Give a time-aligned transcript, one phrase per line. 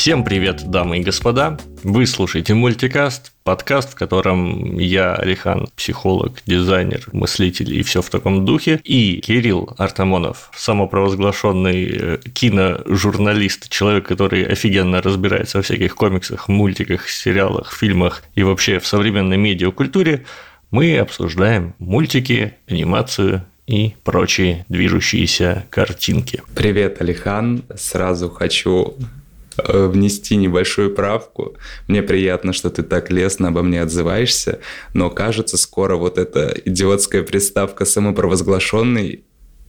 [0.00, 1.58] Всем привет, дамы и господа!
[1.82, 8.46] Вы слушаете мультикаст, подкаст, в котором я, Алихан, психолог, дизайнер, мыслитель и все в таком
[8.46, 17.06] духе, и Кирилл Артамонов, самопровозглашенный э, киножурналист, человек, который офигенно разбирается во всяких комиксах, мультиках,
[17.06, 20.24] сериалах, фильмах и вообще в современной медиакультуре,
[20.70, 26.42] мы обсуждаем мультики, анимацию и прочие движущиеся картинки.
[26.54, 27.64] Привет, Алихан.
[27.76, 28.96] Сразу хочу
[29.66, 31.56] внести небольшую правку.
[31.88, 34.60] Мне приятно, что ты так лестно обо мне отзываешься,
[34.94, 39.24] но кажется, скоро вот эта идиотская приставка самопровозглашенный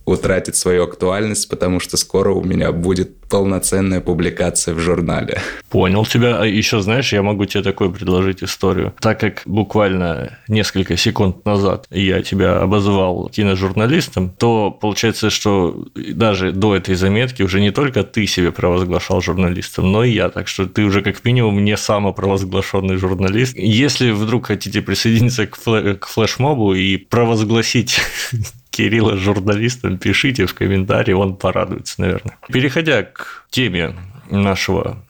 [0.06, 5.42] утратит свою актуальность, потому что скоро у меня будет полноценная публикация в журнале.
[5.70, 6.38] Понял тебя.
[6.42, 8.94] А еще, знаешь, я могу тебе такую предложить историю.
[9.00, 16.76] Так как буквально несколько секунд назад я тебя обозвал киножурналистом, то получается, что даже до
[16.76, 20.30] этой заметки уже не только ты себе провозглашал журналистом, но и я.
[20.30, 23.56] Так что ты уже как минимум не самопровозглашенный журналист.
[23.58, 28.02] Если вдруг хотите присоединиться к, флэ- к флешмобу и провозгласить
[28.72, 32.38] Кирилла журналистом, пишите в комментарии, он порадуется, наверное.
[32.48, 33.94] Переходя к теме
[34.30, 35.04] нашего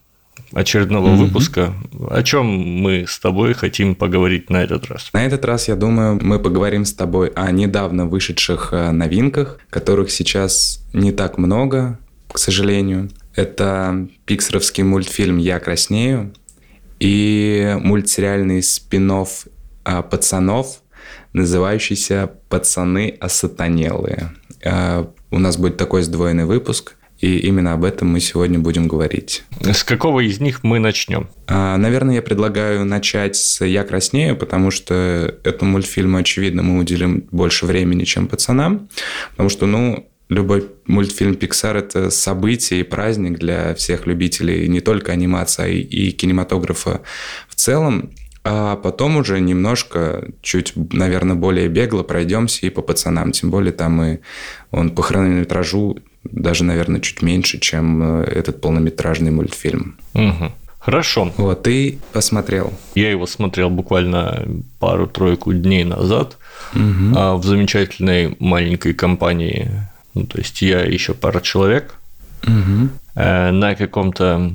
[0.53, 1.15] очередного mm-hmm.
[1.15, 1.73] выпуска.
[2.09, 5.09] О чем мы с тобой хотим поговорить на этот раз?
[5.13, 10.11] На этот раз, я думаю, мы поговорим с тобой о недавно вышедших э, новинках, которых
[10.11, 11.99] сейчас не так много,
[12.31, 13.09] к сожалению.
[13.35, 16.33] Это пиксеровский мультфильм «Я краснею»
[16.99, 19.25] и мультсериальный спин
[19.83, 20.81] «Пацанов»,
[21.33, 24.31] называющийся «Пацаны осатанелые».
[24.63, 29.43] А, у нас будет такой сдвоенный выпуск, и именно об этом мы сегодня будем говорить.
[29.61, 31.29] С какого из них мы начнем?
[31.47, 37.27] А, наверное, я предлагаю начать с «Я краснею», потому что этому мультфильму, очевидно, мы уделим
[37.31, 38.89] больше времени, чем «Пацанам»,
[39.31, 45.11] потому что, ну, любой мультфильм Pixar– это событие и праздник для всех любителей не только
[45.11, 47.01] анимации, а и кинематографа
[47.49, 48.11] в целом.
[48.43, 53.31] А потом уже немножко, чуть, наверное, более бегло пройдемся и по пацанам.
[53.31, 54.17] Тем более там и
[54.71, 59.97] он по хронометражу даже, наверное, чуть меньше, чем э, этот полнометражный мультфильм.
[60.13, 60.51] Угу.
[60.79, 61.31] Хорошо.
[61.37, 62.73] Вот, ты посмотрел?
[62.95, 64.47] Я его смотрел буквально
[64.79, 66.37] пару-тройку дней назад
[66.73, 67.37] угу.
[67.37, 69.69] в замечательной маленькой компании.
[70.15, 71.95] Ну, то есть я еще пара человек
[72.43, 72.89] угу.
[73.15, 74.51] на каком-то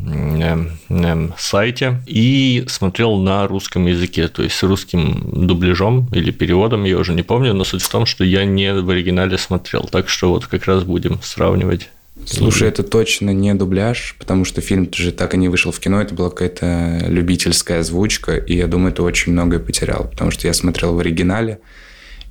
[1.39, 7.13] сайте и смотрел на русском языке, то есть с русским дубляжом или переводом, я уже
[7.13, 10.47] не помню, но суть в том, что я не в оригинале смотрел, так что вот
[10.47, 11.89] как раз будем сравнивать.
[12.25, 16.01] Слушай, это точно не дубляж, потому что фильм же так и не вышел в кино,
[16.01, 20.55] это была какая-то любительская озвучка, и я думаю, ты очень многое потерял, потому что я
[20.55, 21.61] смотрел в оригинале,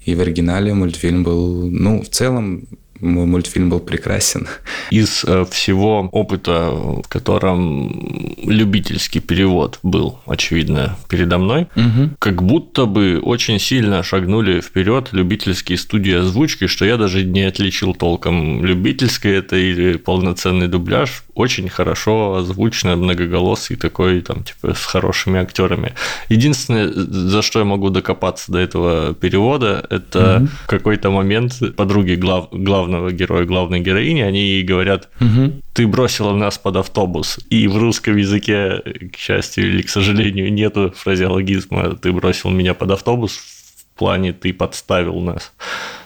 [0.03, 2.67] и в оригинале мультфильм был, ну, в целом,
[3.00, 4.47] мультфильм был прекрасен.
[4.89, 12.11] Из э, всего опыта, в котором любительский перевод был, очевидно, передо мной, угу.
[12.19, 17.94] как будто бы очень сильно шагнули вперед любительские студии озвучки, что я даже не отличил
[17.94, 21.23] толком, любительский это или полноценный дубляж.
[21.34, 25.94] Очень хорошо озвучено, многоголосый такой, там, типа, с хорошими актерами.
[26.29, 30.47] Единственное, за что я могу докопаться до этого перевода, это угу.
[30.67, 35.53] какой-то момент подруги глав, главного главного героя, главной героини, они ей говорят, угу.
[35.73, 37.40] ты бросила нас под автобус.
[37.50, 38.81] И в русском языке,
[39.12, 44.53] к счастью или к сожалению, нету фразеологизма «ты бросил меня под автобус» в плане «ты
[44.53, 45.53] подставил нас».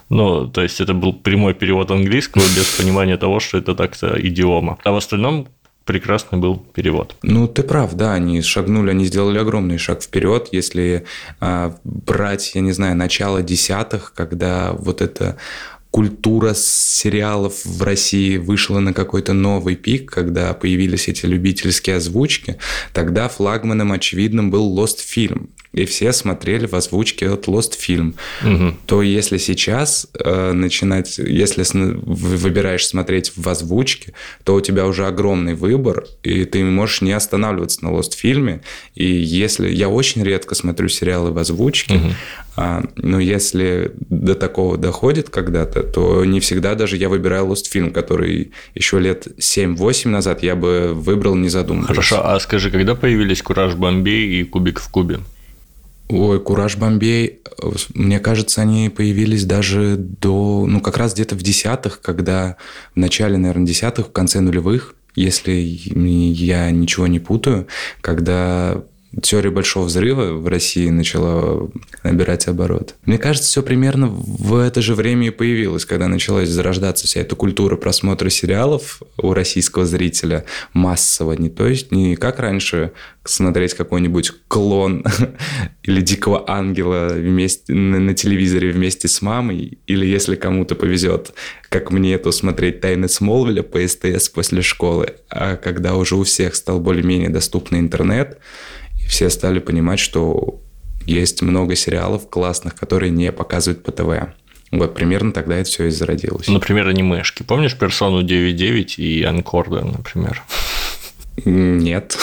[0.09, 4.77] Ну, то есть это был прямой перевод английского без понимания того, что это так-то идиома.
[4.83, 5.47] А в остальном
[5.89, 7.15] прекрасный был перевод.
[7.23, 11.05] Ну, ты прав, да, они шагнули, они сделали огромный шаг вперед, если
[11.39, 15.37] а, брать, я не знаю, начало десятых, когда вот это
[15.91, 22.57] культура сериалов в России вышла на какой-то новый пик, когда появились эти любительские озвучки,
[22.93, 28.75] тогда флагманом очевидным был Lost Film и все смотрели в озвучке от Lost Film, угу.
[28.87, 35.53] то если сейчас э, начинать, если выбираешь смотреть в озвучке, то у тебя уже огромный
[35.53, 38.61] выбор, и ты можешь не останавливаться на Lost фильме.
[38.95, 42.07] И если я очень редко смотрю сериалы в озвучке, угу.
[42.55, 47.91] а, но если до такого доходит когда-то, то не всегда даже я выбираю Lost фильм,
[47.91, 51.89] который еще лет 7-8 назад я бы выбрал не задумываясь.
[51.89, 55.19] Хорошо, а скажи, когда появились Кураж Бомбей и Кубик в Кубе?
[56.09, 57.41] Ой, Кураж Бомбей,
[57.93, 62.57] мне кажется, они появились даже до, ну, как раз где-то в десятых, когда
[62.95, 67.67] в начале, наверное, десятых, в конце нулевых, если я ничего не путаю,
[68.01, 68.83] когда
[69.21, 71.69] теория большого взрыва в России начала
[72.03, 72.95] набирать оборот.
[73.05, 77.35] Мне кажется, все примерно в это же время и появилось, когда началась зарождаться вся эта
[77.35, 81.33] культура просмотра сериалов у российского зрителя массово.
[81.33, 82.91] Не то есть не как раньше
[83.23, 85.03] смотреть какой-нибудь клон
[85.83, 91.33] или дикого ангела вместе, на, на телевизоре вместе с мамой, или если кому-то повезет,
[91.69, 95.15] как мне, то смотреть «Тайны Смолвиля» по СТС после школы.
[95.29, 98.39] А когда уже у всех стал более-менее доступный интернет,
[99.09, 100.61] все стали понимать, что
[101.05, 104.33] есть много сериалов классных, которые не показывают по ТВ.
[104.71, 106.47] Вот примерно тогда это все и зародилось.
[106.47, 107.41] Например, анимешки.
[107.41, 110.43] Помнишь персону 9.9 и Анкорда, например?
[111.43, 112.17] Нет.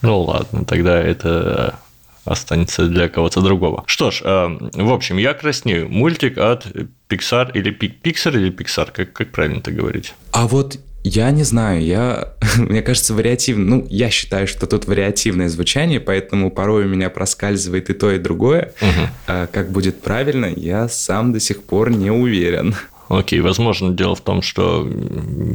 [0.00, 1.78] Ну ладно, тогда это
[2.24, 3.84] останется для кого-то другого.
[3.86, 5.90] Что ж, э, в общем, я краснею.
[5.90, 6.66] Мультик от
[7.08, 10.14] Pixar или Pixar или Pixar, как, как правильно это говорить?
[10.32, 15.50] А вот я не знаю, я, мне кажется, вариативно, ну, я считаю, что тут вариативное
[15.50, 18.72] звучание, поэтому порой у меня проскальзывает и то, и другое.
[18.80, 19.08] Угу.
[19.26, 22.74] А как будет правильно, я сам до сих пор не уверен.
[23.08, 24.88] Окей, возможно, дело в том, что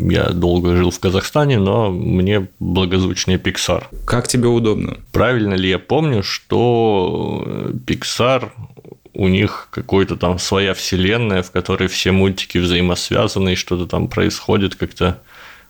[0.08, 3.86] я долго жил в Казахстане, но мне благозвучнее Pixar.
[4.06, 4.98] Как тебе удобно?
[5.12, 8.52] Правильно ли я помню, что Pixar
[9.14, 14.76] у них какой-то там своя вселенная, в которой все мультики взаимосвязаны, и что-то там происходит
[14.76, 15.20] как-то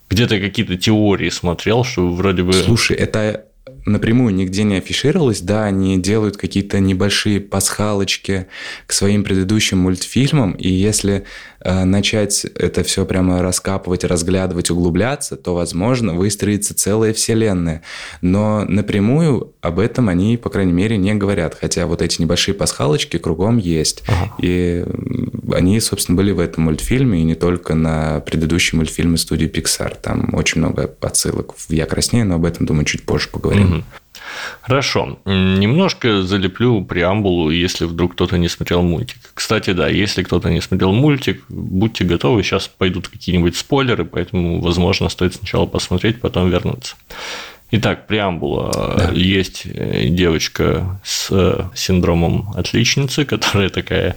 [0.09, 2.53] где-то какие-то теории смотрел, что вроде бы...
[2.53, 3.45] Слушай, это
[3.85, 5.41] напрямую нигде не афишировалось.
[5.41, 8.47] Да, они делают какие-то небольшие пасхалочки
[8.85, 11.25] к своим предыдущим мультфильмам, и если
[11.63, 17.81] начать это все прямо раскапывать, разглядывать, углубляться, то, возможно, выстроится целая вселенная.
[18.21, 23.17] Но напрямую об этом они, по крайней мере, не говорят, хотя вот эти небольшие пасхалочки
[23.17, 24.03] кругом есть.
[24.07, 24.33] Ага.
[24.39, 24.85] И
[25.53, 29.97] они, собственно, были в этом мультфильме, и не только на предыдущие мультфильмы студии Pixar.
[30.01, 33.73] Там очень много отсылок в «Я краснею», но об этом, думаю, чуть позже поговорим.
[33.73, 33.83] Угу.
[34.61, 35.19] Хорошо.
[35.25, 39.17] Немножко залеплю преамбулу, если вдруг кто-то не смотрел мультик.
[39.33, 45.09] Кстати, да, если кто-то не смотрел мультик, будьте готовы, сейчас пойдут какие-нибудь спойлеры, поэтому, возможно,
[45.09, 46.95] стоит сначала посмотреть, потом вернуться.
[47.71, 48.95] Итак, преамбула.
[48.97, 49.11] Да.
[49.13, 54.15] Есть э, девочка с э, синдромом отличницы, которая такая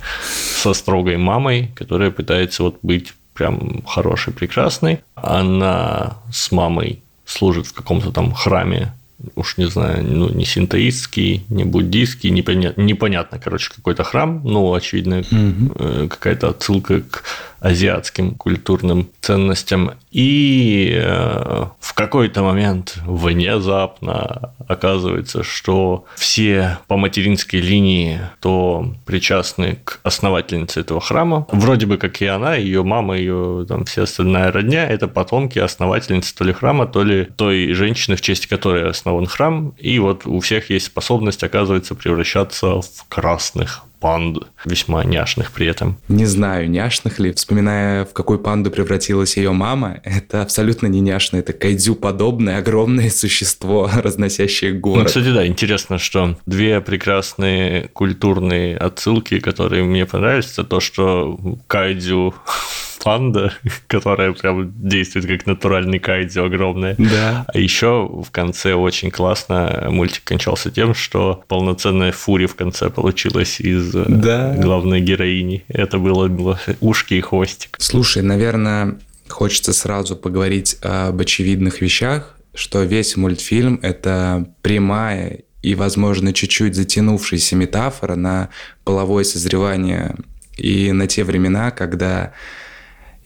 [0.55, 5.01] со строгой мамой, которая пытается вот быть прям хорошей, прекрасной.
[5.15, 8.93] Она с мамой служит в каком-то там храме
[9.35, 15.21] уж не знаю, ну, не синтоистский, не буддийский, непонятно, непонятно короче, какой-то храм, но, очевидно,
[15.21, 16.09] угу.
[16.09, 17.25] какая-то отсылка к
[17.63, 19.93] азиатским культурным ценностям.
[20.11, 30.01] И э, в какой-то момент внезапно оказывается, что все по материнской линии, то причастны к
[30.03, 34.87] основательнице этого храма, вроде бы как и она, ее мама, ее там все остальная родня,
[34.87, 39.73] это потомки основательницы то ли храма, то ли той женщины, в честь которой основан храм.
[39.79, 45.97] И вот у всех есть способность, оказывается, превращаться в красных панд, весьма няшных при этом.
[46.09, 47.33] Не знаю, няшных ли.
[47.33, 51.37] Вспоминая, в какую панду превратилась ее мама, это абсолютно не няшно.
[51.37, 54.99] Это кайдзю-подобное огромное существо, разносящее город.
[54.99, 61.39] Ну, кстати, да, интересно, что две прекрасные культурные отсылки, которые мне понравились, это то, что
[61.69, 62.35] кайдзю
[63.03, 63.53] панда,
[63.87, 66.95] которая прям действует как натуральный кайдзю огромная.
[66.99, 67.45] Да.
[67.53, 73.61] А еще в конце очень классно мультик кончался тем, что полноценная фури в конце получилась
[73.61, 74.55] из э, да.
[74.57, 75.65] главной героини.
[75.69, 77.77] Это было, было ушки и хвостик.
[77.79, 86.33] Слушай, наверное, хочется сразу поговорить об очевидных вещах, что весь мультфильм– это прямая и, возможно,
[86.33, 88.51] чуть-чуть затянувшаяся метафора на
[88.85, 90.17] половое созревание
[90.57, 92.33] и на те времена, когда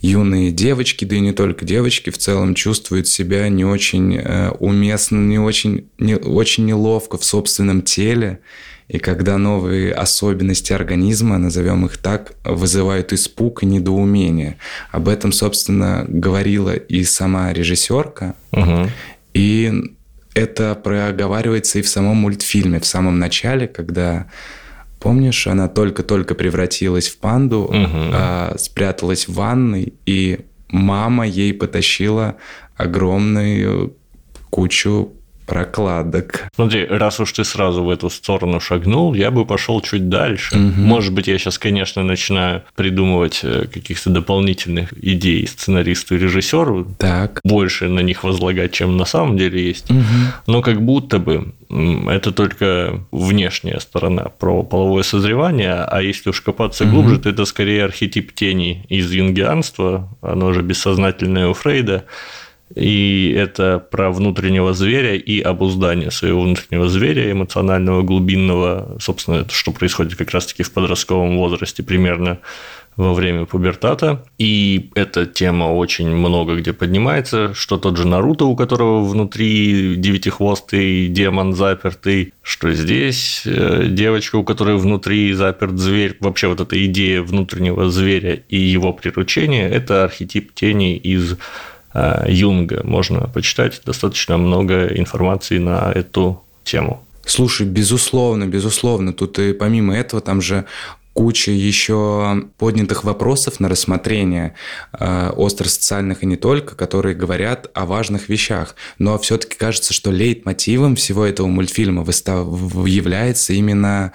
[0.06, 5.18] юные девочки, да и не только девочки, в целом чувствуют себя не очень э, уместно,
[5.18, 8.40] не очень, не, очень неловко в собственном теле.
[8.88, 14.58] И когда новые особенности организма, назовем их так, вызывают испуг и недоумение.
[14.92, 18.36] Об этом, собственно, говорила и сама режиссерка.
[18.52, 18.88] Угу.
[19.34, 19.72] И
[20.34, 24.26] это проговаривается и в самом мультфильме, в самом начале, когда
[25.00, 27.74] Помнишь, она только-только превратилась в панду, угу.
[27.74, 32.36] а, спряталась в ванной, и мама ей потащила
[32.76, 33.96] огромную
[34.50, 35.12] кучу
[35.46, 36.48] прокладок.
[36.54, 40.56] Смотри, раз уж ты сразу в эту сторону шагнул, я бы пошел чуть дальше.
[40.56, 40.80] Угу.
[40.80, 46.86] Может быть, я сейчас, конечно, начинаю придумывать э, каких-то дополнительных идей сценаристу и режиссеру.
[46.98, 47.40] Так.
[47.44, 49.90] Больше на них возлагать, чем на самом деле есть.
[49.90, 50.00] Угу.
[50.46, 56.84] Но как будто бы это только внешняя сторона про половое созревание, а если уж копаться
[56.84, 56.92] угу.
[56.92, 62.04] глубже, то это скорее архетип тени из юнгианства, оно же бессознательное у Фрейда
[62.74, 69.72] и это про внутреннего зверя и обуздание своего внутреннего зверя, эмоционального, глубинного, собственно, это что
[69.72, 72.38] происходит как раз-таки в подростковом возрасте примерно
[72.96, 74.24] во время пубертата.
[74.38, 81.08] И эта тема очень много где поднимается, что тот же Наруто, у которого внутри девятихвостый
[81.08, 86.16] демон запертый, что здесь э, девочка, у которой внутри заперт зверь.
[86.20, 91.36] Вообще вот эта идея внутреннего зверя и его приручения– это архетип тени из
[92.26, 92.82] Юнга.
[92.84, 97.02] Можно почитать достаточно много информации на эту тему.
[97.24, 99.12] Слушай, безусловно, безусловно.
[99.12, 100.64] Тут и помимо этого там же
[101.16, 104.54] куча еще поднятых вопросов на рассмотрение,
[104.92, 108.76] э, остро-социальных и не только, которые говорят о важных вещах.
[108.98, 114.12] Но все-таки кажется, что лейтмотивом всего этого мультфильма является именно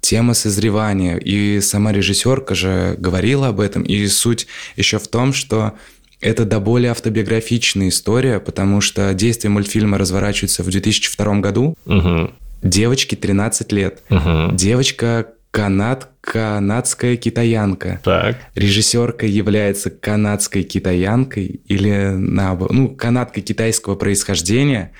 [0.00, 1.16] тема созревания.
[1.16, 3.82] И сама режиссерка же говорила об этом.
[3.82, 5.74] И суть еще в том, что
[6.20, 11.76] это до более автобиографичная история, потому что действие мультфильма разворачивается в 2002 году.
[11.86, 12.30] Угу.
[12.62, 14.02] Девочке 13 лет.
[14.10, 14.54] Угу.
[14.54, 18.00] Девочка канад, канадская китаянка.
[18.04, 18.36] Так.
[18.54, 24.92] Режиссерка является канадской китаянкой или наоборот, ну, канадкой китайского происхождения.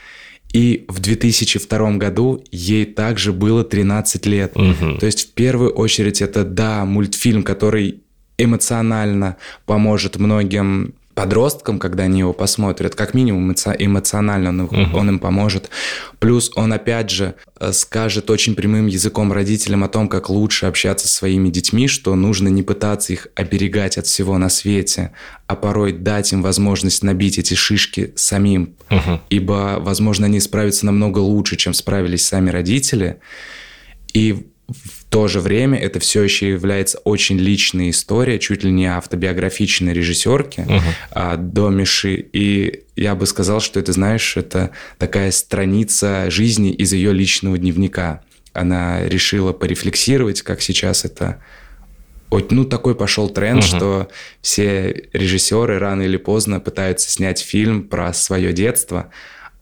[0.53, 4.53] И в 2002 году ей также было 13 лет.
[4.55, 4.99] Угу.
[4.99, 8.03] То есть в первую очередь это, да, мультфильм, который
[8.39, 14.99] эмоционально поможет многим подросткам, когда они его посмотрят, как минимум эмоционально он, угу.
[14.99, 15.71] он им поможет.
[16.19, 21.09] Плюс он, опять же, э, скажет очень прямым языком родителям о том, как лучше общаться
[21.09, 25.13] со своими детьми, что нужно не пытаться их оберегать от всего на свете,
[25.47, 29.21] а порой дать им возможность набить эти шишки самим, угу.
[29.31, 33.21] ибо, возможно, они справятся намного лучше, чем справились сами родители.
[34.13, 34.49] И
[35.09, 40.61] то же время это все еще является очень личной историей, чуть ли не автобиографичной режиссерки
[40.61, 40.81] uh-huh.
[41.13, 42.15] а, до Миши.
[42.33, 48.23] И я бы сказал, что это, знаешь, это такая страница жизни из ее личного дневника.
[48.53, 51.41] Она решила порефлексировать, как сейчас это
[52.31, 53.77] ну, такой пошел тренд, uh-huh.
[53.77, 54.09] что
[54.43, 59.11] все режиссеры рано или поздно пытаются снять фильм про свое детство,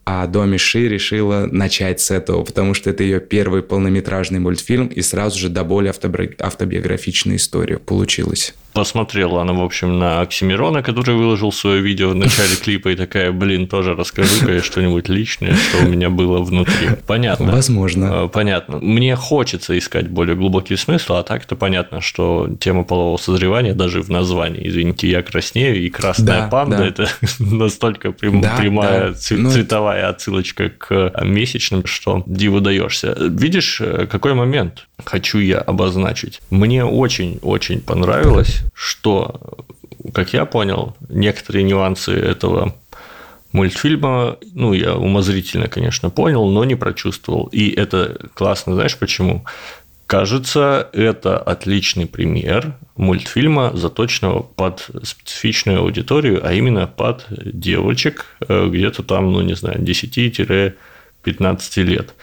[0.04, 5.00] а Доми Ши решила начать с этого, потому что это ее первый полнометражный мультфильм, и
[5.02, 5.92] сразу же до более
[6.38, 12.56] автобиографичная история получилась посмотрела она, в общем, на Оксимирона, который выложил свое видео в начале
[12.56, 16.88] клипа, и такая, блин, тоже расскажу-ка что-нибудь личное, что у меня было внутри.
[17.06, 17.52] Понятно.
[17.52, 18.24] Возможно.
[18.24, 18.78] Э, понятно.
[18.78, 24.10] Мне хочется искать более глубокий смысл, а так-то понятно, что тема полового созревания даже в
[24.10, 29.36] названии, извините, я краснею, и красная да, панда да.– это настолько прям, да, прямая да.
[29.36, 33.16] Ну, цветовая отсылочка к месячным, что диву даешься.
[33.20, 36.40] Видишь, э, какой момент хочу я обозначить?
[36.50, 39.40] Мне очень-очень понравилось что,
[40.12, 42.74] как я понял, некоторые нюансы этого
[43.52, 47.46] мультфильма, ну, я умозрительно, конечно, понял, но не прочувствовал.
[47.52, 49.44] И это классно, знаешь почему?
[50.06, 59.02] Кажется, это отличный пример мультфильма, заточенного под специфичную аудиторию, а именно под девочек э, где-то
[59.02, 60.74] там, ну, не знаю, 10-15
[61.82, 62.14] лет.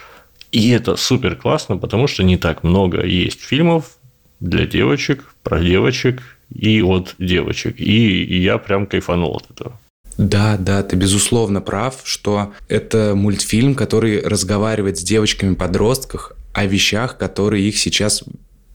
[0.52, 3.96] И это супер классно, потому что не так много есть фильмов
[4.42, 6.22] для девочек, про девочек
[6.52, 7.80] и от девочек.
[7.80, 9.80] И я прям кайфанул от этого.
[10.18, 17.66] Да, да, ты безусловно прав, что это мультфильм, который разговаривает с девочками-подростках о вещах, которые
[17.66, 18.22] их сейчас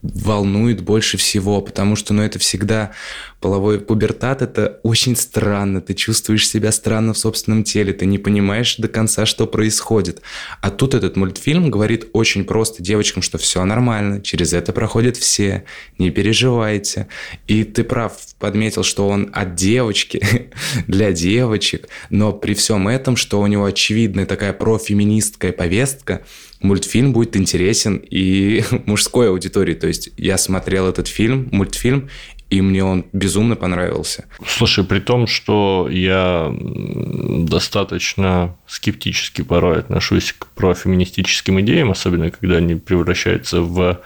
[0.04, 2.92] волнует больше всего, потому что, ну, это всегда
[3.40, 8.78] половой пубертат, это очень странно, ты чувствуешь себя странно в собственном теле, ты не понимаешь
[8.78, 10.22] до конца, что происходит.
[10.62, 15.66] А тут этот мультфильм говорит очень просто девочкам, что все нормально, через это проходят все,
[15.98, 17.08] не переживайте.
[17.48, 20.50] И ты прав, подметил, что он от девочки,
[20.88, 26.24] для девочек, но при всем этом, что у него очевидная такая профеминистская повестка,
[26.62, 29.74] мультфильм будет интересен и мужской аудитории.
[29.74, 32.10] То есть я смотрел этот фильм, мультфильм,
[32.50, 34.26] и мне он безумно понравился.
[34.46, 42.76] Слушай, при том, что я достаточно скептически порой отношусь к профеминистическим идеям, особенно когда они
[42.76, 44.02] превращаются в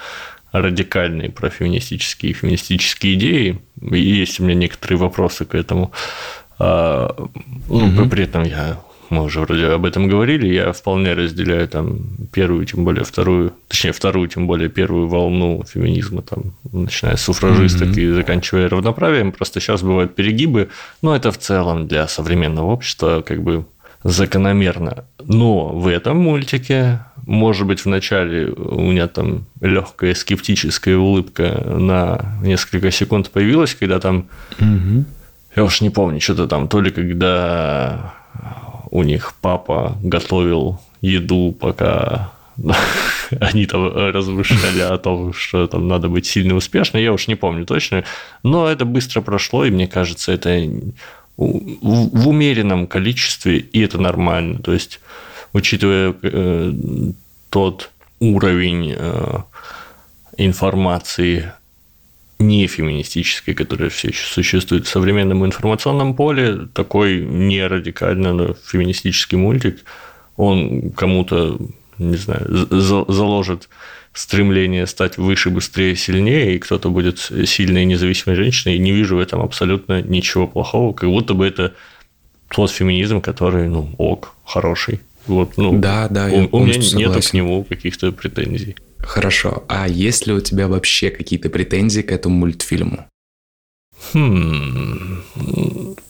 [0.52, 5.92] радикальные профеминистические и феминистические идеи, и есть у меня некоторые вопросы к этому.
[6.60, 7.16] А,
[7.70, 8.10] ну, угу.
[8.10, 8.82] при этом я
[9.12, 12.00] мы уже вроде об этом говорили, я вполне разделяю там
[12.32, 17.90] первую, тем более вторую, точнее вторую, тем более первую волну феминизма, там, начиная с суфражисток
[17.90, 18.02] mm-hmm.
[18.02, 19.34] и заканчивая равноправием.
[19.34, 20.70] Просто сейчас бывают перегибы,
[21.02, 23.66] но это в целом для современного общества как бы
[24.04, 25.04] закономерно.
[25.24, 32.92] Но в этом мультике, может быть, вначале у меня там легкая скептическая улыбка на несколько
[32.92, 34.28] секунд появилась, когда там,
[34.58, 35.04] угу.
[35.56, 38.14] я уж не помню, что-то там, то ли когда
[38.92, 42.32] у них папа готовил еду, пока
[43.40, 47.66] они там размышляли о том, что там надо быть сильно успешным, я уж не помню
[47.66, 48.04] точно,
[48.44, 50.70] но это быстро прошло, и мне кажется, это
[51.38, 54.60] в умеренном количестве, и это нормально.
[54.60, 55.00] То есть,
[55.54, 56.74] учитывая э,
[57.50, 59.38] тот уровень э,
[60.38, 61.52] информации
[62.42, 69.38] не феминистической, которая все еще существует в современном информационном поле, такой не радикально но феминистический
[69.38, 69.84] мультик,
[70.36, 71.58] он кому-то,
[71.98, 72.46] не знаю,
[73.08, 73.70] заложит
[74.14, 79.16] стремление стать выше, быстрее, сильнее, и кто-то будет сильной и независимой женщиной, и не вижу
[79.16, 81.74] в этом абсолютно ничего плохого, как будто бы это
[82.50, 85.00] тот феминизм, который, ну, ок, хороший.
[85.28, 88.76] Вот, ну, да, да, у, у меня нет к нему каких-то претензий.
[89.04, 89.64] Хорошо.
[89.68, 93.08] А есть ли у тебя вообще какие-то претензии к этому мультфильму?
[94.14, 95.22] Хм,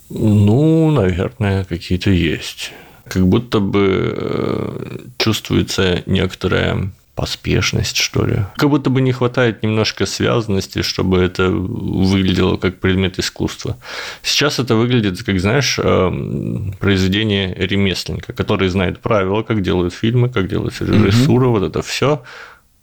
[0.10, 2.72] ну, наверное, какие-то есть.
[3.06, 8.38] Как будто бы э, чувствуется некоторая поспешность, что ли.
[8.56, 13.78] Как будто бы не хватает немножко связанности, чтобы это выглядело как предмет искусства.
[14.24, 20.48] Сейчас это выглядит, как, знаешь, эм, произведение ремесленника, который знает правила, как делают фильмы, как
[20.48, 21.60] делается режиссура, угу.
[21.60, 22.24] вот это все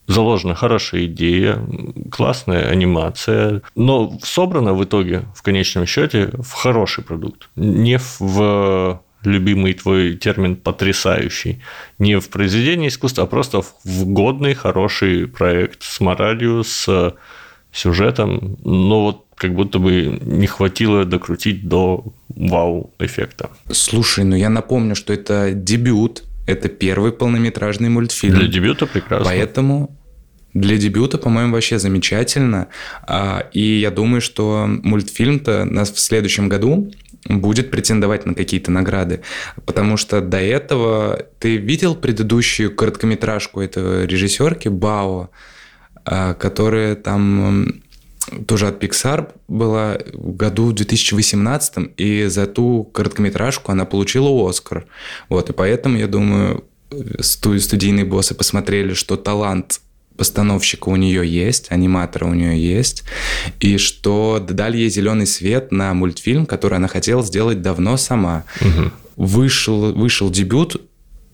[0.08, 1.60] заложена хорошая идея,
[2.10, 7.48] классная анимация, но собрана в итоге, в конечном счете, в хороший продукт.
[7.54, 11.60] Не в любимый твой термин потрясающий.
[11.98, 17.14] Не в произведении искусства, а просто в годный, хороший проект с моралью, с
[17.72, 18.56] сюжетом.
[18.64, 23.50] Но вот как будто бы не хватило докрутить до вау-эффекта.
[23.70, 28.38] Слушай, ну я напомню, что это дебют, это первый полнометражный мультфильм.
[28.38, 29.26] Для дебюта прекрасно.
[29.26, 29.97] Поэтому
[30.54, 32.68] для дебюта, по-моему, вообще замечательно.
[33.06, 36.90] А, и я думаю, что мультфильм-то нас в следующем году
[37.24, 39.20] будет претендовать на какие-то награды.
[39.66, 45.30] Потому что до этого ты видел предыдущую короткометражку этого режиссерки Бао,
[46.04, 47.82] а, которая там
[48.46, 54.86] тоже от Pixar была в году 2018, и за ту короткометражку она получила Оскар.
[55.28, 56.64] Вот, и поэтому, я думаю,
[57.20, 59.80] студийные боссы посмотрели, что талант
[60.18, 63.04] постановщика у нее есть, аниматора у нее есть,
[63.60, 68.44] и что дали ей зеленый свет на мультфильм, который она хотела сделать давно сама.
[68.60, 68.90] Угу.
[69.16, 70.80] Вышел, вышел дебют,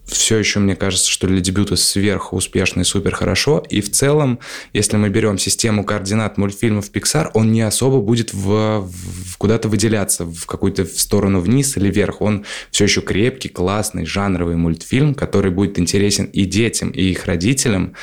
[0.06, 3.64] все еще, мне кажется, что для дебюта сверху успешно и супер хорошо.
[3.70, 4.38] И в целом,
[4.72, 10.26] если мы берем систему координат мультфильмов Pixar, он не особо будет в, в куда-то выделяться
[10.26, 12.20] в какую-то сторону вниз или вверх.
[12.20, 17.94] Он все еще крепкий, классный, жанровый мультфильм, который будет интересен и детям, и их родителям.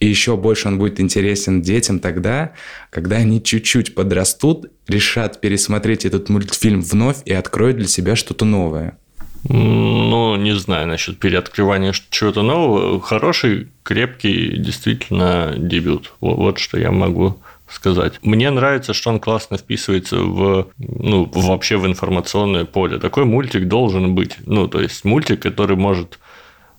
[0.00, 2.52] И еще больше он будет интересен детям тогда,
[2.90, 8.98] когда они чуть-чуть подрастут, решат пересмотреть этот мультфильм вновь и откроют для себя что-то новое.
[9.48, 13.00] Ну, не знаю насчет переоткрывания чего-то нового.
[13.00, 16.14] Хороший, крепкий, действительно дебют.
[16.20, 18.14] Вот что я могу сказать.
[18.22, 22.98] Мне нравится, что он классно вписывается в, ну, вообще в информационное поле.
[22.98, 24.36] Такой мультик должен быть.
[24.46, 26.18] Ну, то есть мультик, который может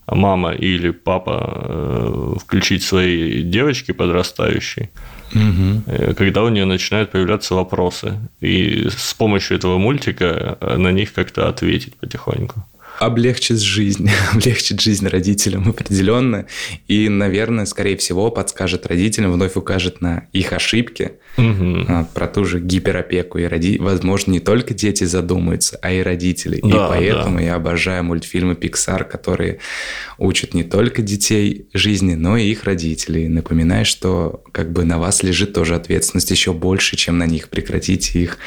[0.07, 4.89] мама или папа э, включить своей девочке подрастающей,
[5.33, 6.13] угу.
[6.15, 8.13] когда у нее начинают появляться вопросы.
[8.41, 12.65] И с помощью этого мультика на них как-то ответить потихоньку
[12.99, 16.45] облегчит жизнь, облегчит жизнь родителям определенно.
[16.87, 21.85] И, наверное, скорее всего, подскажет родителям, вновь укажет на их ошибки, угу.
[22.13, 23.37] про ту же гиперопеку.
[23.37, 23.77] И, роди...
[23.77, 26.59] возможно, не только дети задумаются, а и родители.
[26.61, 27.43] Да, и поэтому да.
[27.43, 29.59] я обожаю мультфильмы Pixar, которые
[30.17, 33.27] учат не только детей жизни, но и их родителей.
[33.27, 37.49] Напоминаю, что как бы на вас лежит тоже ответственность еще больше, чем на них.
[37.49, 38.37] Прекратите их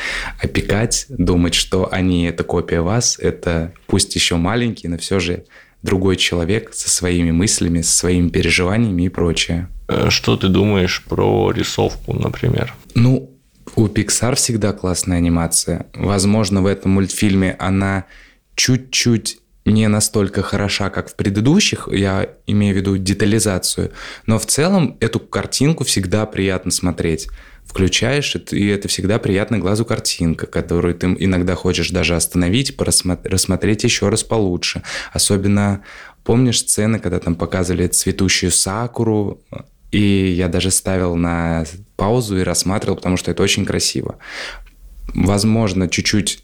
[0.43, 5.45] опекать, думать, что они это копия вас, это пусть еще маленький, но все же
[5.83, 9.69] другой человек со своими мыслями, со своими переживаниями и прочее.
[9.89, 12.75] Э, что ты думаешь про рисовку, например?
[12.95, 13.31] Ну,
[13.75, 15.87] у Pixar всегда классная анимация.
[15.95, 18.05] Возможно, в этом мультфильме она
[18.55, 23.93] чуть-чуть не настолько хороша, как в предыдущих, я имею в виду детализацию,
[24.27, 27.29] но в целом эту картинку всегда приятно смотреть
[27.69, 34.09] включаешь, и это всегда приятно глазу картинка, которую ты иногда хочешь даже остановить, рассмотреть еще
[34.09, 34.83] раз получше.
[35.13, 35.83] Особенно
[36.25, 39.41] помнишь сцены, когда там показывали цветущую сакуру,
[39.93, 41.65] и я даже ставил на
[41.97, 44.19] паузу и рассматривал, потому что это очень красиво.
[45.15, 46.43] Возможно, чуть-чуть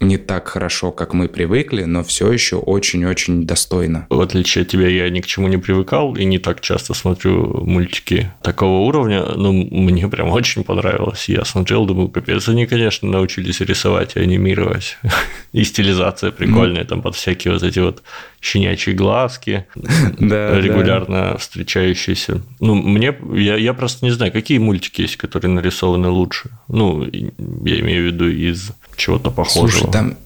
[0.00, 4.06] не так хорошо, как мы привыкли, но все еще очень-очень достойно.
[4.08, 7.64] В отличие от тебя, я ни к чему не привыкал и не так часто смотрю
[7.64, 11.28] мультики такого уровня, но мне прям очень понравилось.
[11.28, 14.96] Я смотрел, думаю, капец, они, конечно, научились рисовать и анимировать.
[15.52, 18.04] И стилизация прикольная, там под всякие вот эти вот
[18.40, 22.40] щенячьи глазки, регулярно встречающиеся.
[22.60, 26.50] Ну, мне, я, я просто не знаю, какие мультики есть, которые нарисованы лучше.
[26.68, 29.70] Ну, я имею в виду из чего-то похожего.
[29.70, 30.16] Слушай, там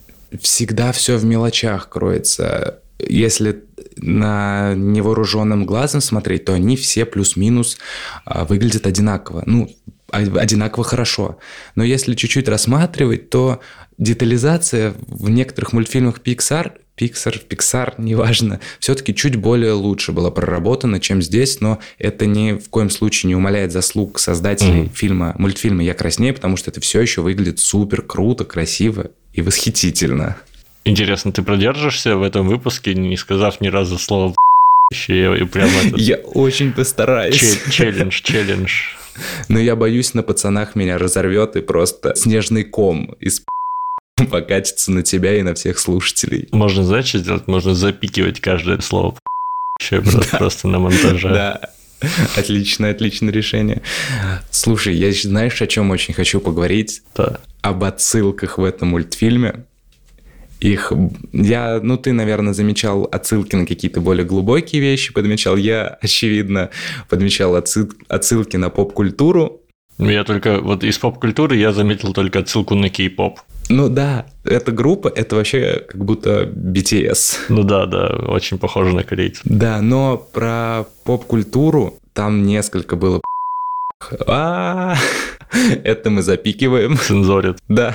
[0.41, 2.81] всегда все в мелочах кроется.
[2.99, 3.65] Если
[3.97, 7.79] на невооруженным глазом смотреть, то они все плюс-минус
[8.25, 9.43] а, выглядят одинаково.
[9.47, 9.69] Ну,
[10.11, 11.39] одинаково хорошо.
[11.75, 13.61] Но если чуть-чуть рассматривать, то
[13.99, 21.23] детализация в некоторых мультфильмах Pixar Pixar, Pixar, неважно, все-таки чуть более лучше была проработана, чем
[21.23, 24.95] здесь, но это ни в коем случае не умаляет заслуг создателей mm-hmm.
[24.95, 30.37] фильма, мультфильма «Я краснее», потому что это все еще выглядит супер круто, красиво и восхитительно.
[30.85, 34.35] Интересно, ты продержишься в этом выпуске, не сказав ни разу слова
[35.09, 35.97] я, и прямо это...
[35.97, 37.61] я очень постараюсь.
[37.71, 38.95] Челлендж, челлендж.
[39.49, 43.43] Но я боюсь, на пацанах меня разорвет и просто снежный ком из
[44.31, 46.49] покатится на тебя и на всех слушателей.
[46.53, 47.47] Можно, знаешь, что сделать?
[47.47, 49.17] Можно запикивать каждое слово
[49.81, 50.39] еще просто, да.
[50.39, 51.29] просто на монтаже.
[51.29, 51.61] Да.
[52.37, 53.81] Отличное, отличное решение.
[54.51, 57.03] Слушай, я знаешь, о чем очень хочу поговорить?
[57.17, 57.41] Да.
[57.63, 59.65] Об отсылках в этом мультфильме.
[60.61, 60.93] Их,
[61.33, 65.57] я, ну ты, наверное, замечал отсылки на какие-то более глубокие вещи, подмечал.
[65.57, 66.71] Я, очевидно,
[67.09, 69.63] подмечал отсылки на поп-культуру.
[69.99, 73.41] Я только, вот из поп-культуры я заметил только отсылку на кей-поп.
[73.69, 77.47] Ну да, эта группа, это вообще как будто BTS.
[77.49, 79.43] Ну да, да, очень похоже на корейцев.
[79.45, 83.21] Да, но про поп-культуру там несколько было
[84.27, 84.97] а
[85.85, 86.97] это мы запикиваем.
[86.97, 87.59] Цензорит.
[87.69, 87.95] Да.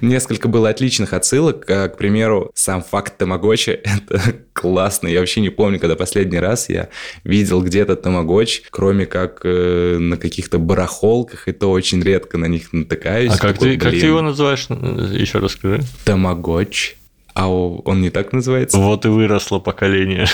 [0.00, 1.64] Несколько было отличных отсылок.
[1.64, 3.70] К примеру, сам факт Тамагочи.
[3.70, 4.20] Это
[4.52, 5.08] классно.
[5.08, 6.88] Я вообще не помню, когда последний раз я
[7.24, 12.72] видел где-то Тамагочи, кроме как э, на каких-то барахолках, и то очень редко на них
[12.72, 13.32] натыкаюсь.
[13.34, 14.66] А как, ты, как ты его называешь?
[14.68, 15.82] Еще расскажи.
[16.04, 16.96] Тамагочи.
[17.34, 18.76] А он не так называется?
[18.78, 20.26] Вот и выросло поколение.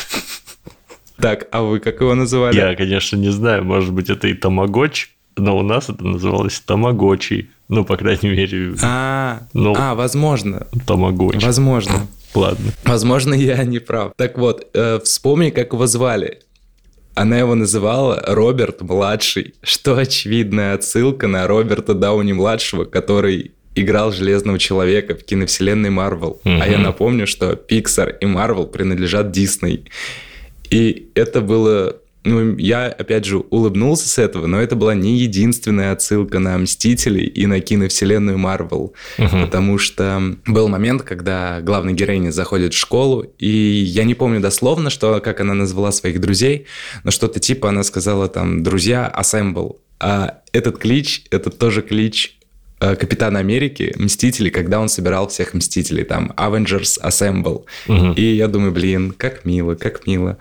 [1.21, 2.57] Так, а вы как его называли?
[2.57, 3.65] Я, конечно, не знаю.
[3.65, 7.51] Может быть, это и Тамагочи, но у нас это называлось Тамагочи.
[7.69, 8.75] Ну, по крайней мере.
[8.83, 10.67] А, ну, а возможно.
[10.87, 11.45] Тамагочи.
[11.45, 12.07] Возможно.
[12.35, 12.73] Ладно.
[12.85, 14.13] Возможно, я не прав.
[14.17, 16.41] Так вот, э, вспомни, как его звали.
[17.15, 24.59] Она его называла Роберт младший, что очевидная отсылка на Роберта Дауни младшего, который играл Железного
[24.59, 26.41] Человека в киновселенной Марвел.
[26.45, 26.61] Угу.
[26.61, 29.85] А я напомню, что Pixar и Marvel принадлежат Дисней.
[30.71, 35.93] И это было ну, я, опять же, улыбнулся с этого, но это была не единственная
[35.93, 39.41] отсылка на Мстителей и на киновселенную Марвел, угу.
[39.43, 44.89] потому что был момент, когда главная героиня заходит в школу, и я не помню дословно,
[44.89, 46.67] что, как она назвала своих друзей,
[47.05, 49.77] но что-то типа она сказала там «друзья, assemble».
[50.01, 52.39] А этот клич, это тоже клич
[52.85, 57.65] Э, Капитана Америки, Мстители, когда он собирал всех Мстителей, там, Avengers Assemble.
[57.89, 58.13] Угу.
[58.17, 60.37] И я думаю, блин, как мило, как мило.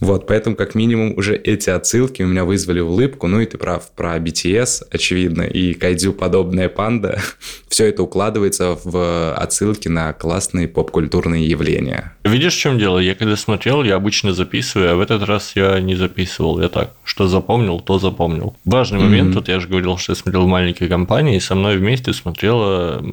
[0.00, 3.28] Вот, поэтому как минимум уже эти отсылки у меня вызвали улыбку.
[3.28, 7.20] Ну и ты прав, про BTS, очевидно, и Кайдзю подобная панда.
[7.68, 12.14] Все это укладывается в отсылки на классные поп-культурные явления.
[12.24, 12.98] Видишь, в чем дело?
[12.98, 16.60] Я когда смотрел, я обычно записываю, а в этот раз я не записывал.
[16.60, 18.56] Я так, что запомнил, то запомнил.
[18.64, 19.34] Важный момент, mm-hmm.
[19.34, 23.04] вот я же говорил, что я смотрел в маленькой компании, и со мной вместе смотрела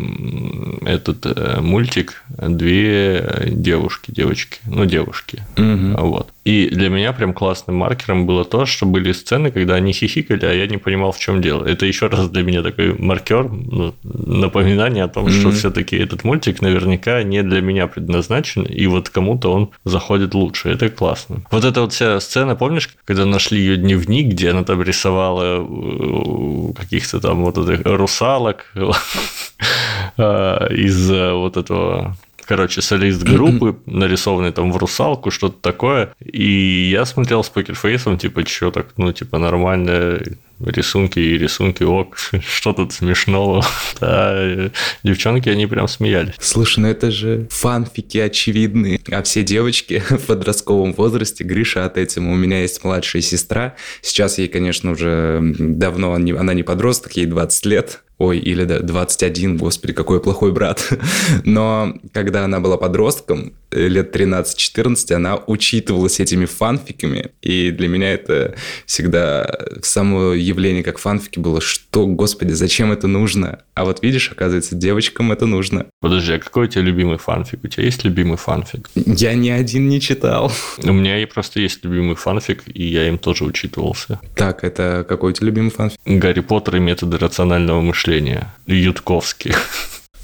[0.86, 6.02] этот э, мультик две девушки, девочки, ну девушки, mm-hmm.
[6.02, 6.30] вот.
[6.43, 10.52] И для меня прям классным маркером было то, что были сцены, когда они хихикали, а
[10.52, 11.65] я не понимал, в чем дело.
[11.65, 15.39] Это еще раз для меня такой маркер, ну, напоминание о том, mm-hmm.
[15.39, 20.69] что все-таки этот мультик наверняка не для меня предназначен, и вот кому-то он заходит лучше.
[20.69, 21.43] Это классно.
[21.49, 26.73] Вот эта вот вся сцена, помнишь, когда нашли ее дневник, где она там рисовала э,
[26.73, 28.52] каких-то там вот этих русалок
[30.17, 36.13] э, из э, вот этого короче, солист группы, нарисованный там в русалку, что-то такое.
[36.19, 40.19] И я смотрел с покерфейсом, типа, что так, ну, типа, нормально,
[40.59, 43.63] рисунки и рисунки, ок, что тут смешного.
[43.99, 44.69] Да,
[45.03, 46.33] девчонки, они прям смеялись.
[46.39, 48.99] Слушай, ну это же фанфики очевидные.
[49.11, 52.29] А все девочки в подростковом возрасте грешат этим.
[52.29, 53.75] У меня есть младшая сестра.
[54.01, 58.03] Сейчас ей, конечно, уже давно она не подросток, ей 20 лет.
[58.17, 60.88] Ой, или 21, господи, какой плохой брат.
[61.43, 68.56] Но когда она была подростком, лет 13-14, она учитывалась этими фанфиками, и для меня это
[68.86, 73.60] всегда самое явление, как фанфики, было, что, господи, зачем это нужно?
[73.73, 75.88] А вот видишь, оказывается, девочкам это нужно.
[75.99, 77.63] Подожди, а какой у тебя любимый фанфик?
[77.63, 78.89] У тебя есть любимый фанфик?
[78.95, 80.52] Я ни один не читал.
[80.84, 84.19] У меня и просто есть любимый фанфик, и я им тоже учитывался.
[84.36, 85.99] Так, это какой у тебя любимый фанфик?
[86.06, 88.02] Гарри Поттер и методы рационального мышления.
[88.67, 89.53] Ютковский.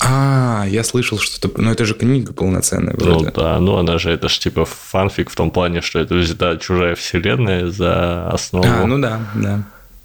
[0.01, 3.25] А, я слышал что-то, ну это же книга полноценная вроде.
[3.25, 6.57] Ну да, ну она же, это же типа фанфик в том плане, что это взята
[6.57, 8.65] чужая вселенная за основу.
[8.65, 9.63] А, ну да, да.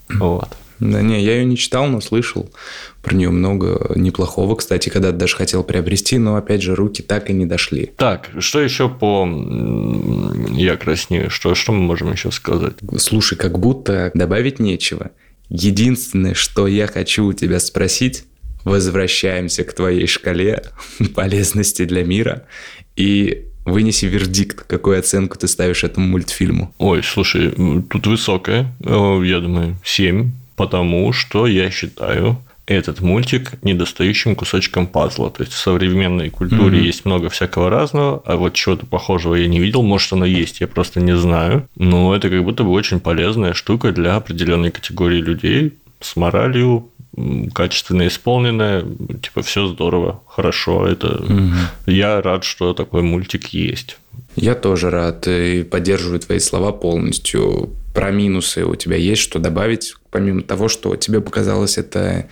[0.09, 0.49] Вот.
[0.81, 2.51] Да не, я ее не читал, но слышал
[3.03, 7.33] про нее много неплохого, кстати, когда даже хотел приобрести, но опять же руки так и
[7.33, 7.93] не дошли.
[7.97, 9.29] Так, что еще по
[10.51, 11.31] я краснею?
[11.31, 12.75] Что, что мы можем еще сказать?
[12.99, 15.11] Слушай, как будто добавить нечего.
[15.49, 18.25] Единственное, что я хочу у тебя спросить,
[18.65, 20.63] возвращаемся к твоей шкале
[21.15, 22.45] полезности для мира
[22.97, 26.75] и вынеси вердикт, какую оценку ты ставишь этому мультфильму.
[26.79, 27.51] Ой, слушай,
[27.91, 35.31] тут высокая, э, я думаю, 7, потому что я считаю этот мультик недостающим кусочком пазла.
[35.31, 36.87] То есть в современной культуре mm-hmm.
[36.87, 39.83] есть много всякого разного, а вот чего-то похожего я не видел.
[39.83, 41.69] Может, оно есть, я просто не знаю.
[41.77, 46.89] Но это как будто бы очень полезная штука для определенной категории людей с моралью,
[47.55, 48.85] качественно исполненное,
[49.23, 50.87] типа все здорово, хорошо.
[50.87, 51.53] Это угу.
[51.87, 53.99] я рад, что такой мультик есть.
[54.37, 57.71] Я тоже рад и поддерживаю твои слова полностью.
[57.95, 62.29] Про минусы у тебя есть что добавить, помимо того, что тебе показалось это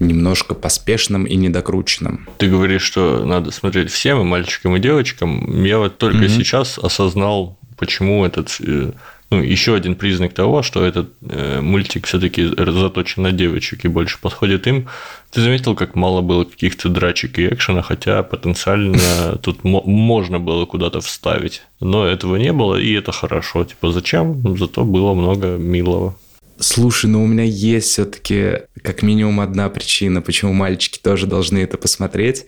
[0.00, 2.28] немножко поспешным и недокрученным.
[2.36, 5.62] Ты говоришь, что надо смотреть всем, и мальчикам, и девочкам.
[5.64, 6.28] Я вот только угу.
[6.28, 8.90] сейчас осознал, почему этот э,
[9.30, 14.18] ну, еще один признак того, что этот э, мультик все-таки заточен на девочек и больше
[14.20, 14.88] подходит им.
[15.30, 21.00] Ты заметил, как мало было каких-то драчек и экшена, хотя потенциально тут можно было куда-то
[21.00, 21.62] вставить.
[21.78, 23.64] Но этого не было, и это хорошо.
[23.64, 24.56] Типа, зачем?
[24.58, 26.16] Зато было много милого.
[26.62, 31.76] Слушай, ну у меня есть все-таки как минимум одна причина, почему мальчики тоже должны это
[31.76, 32.46] посмотреть.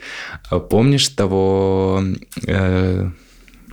[0.50, 2.00] А помнишь того
[2.46, 3.11] э,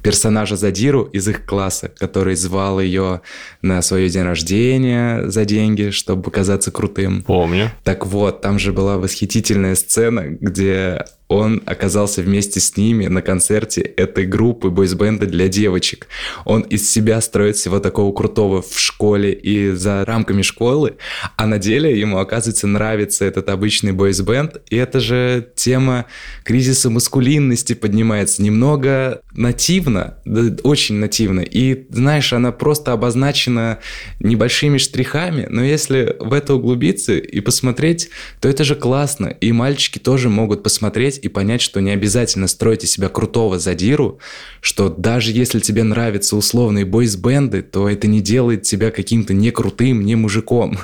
[0.01, 3.21] персонажа Задиру из их класса, который звал ее
[3.61, 7.21] на свое день рождения за деньги, чтобы показаться крутым.
[7.21, 7.71] Помню.
[7.83, 13.79] Так вот, там же была восхитительная сцена, где он оказался вместе с ними на концерте
[13.79, 16.07] этой группы бойсбенда для девочек.
[16.43, 20.97] Он из себя строит всего такого крутого в школе и за рамками школы,
[21.37, 26.05] а на деле ему, оказывается, нравится этот обычный бойсбенд, и это же тема
[26.43, 33.79] кризиса маскулинности поднимается немного нативно, да, очень нативно, и, знаешь, она просто обозначена
[34.19, 39.99] небольшими штрихами, но если в это углубиться и посмотреть, то это же классно, и мальчики
[39.99, 44.19] тоже могут посмотреть и понять, что не обязательно строить из себя крутого задиру,
[44.61, 50.05] что даже если тебе нравятся условные бойсбенды, то это не делает тебя каким-то не крутым,
[50.05, 50.77] не мужиком.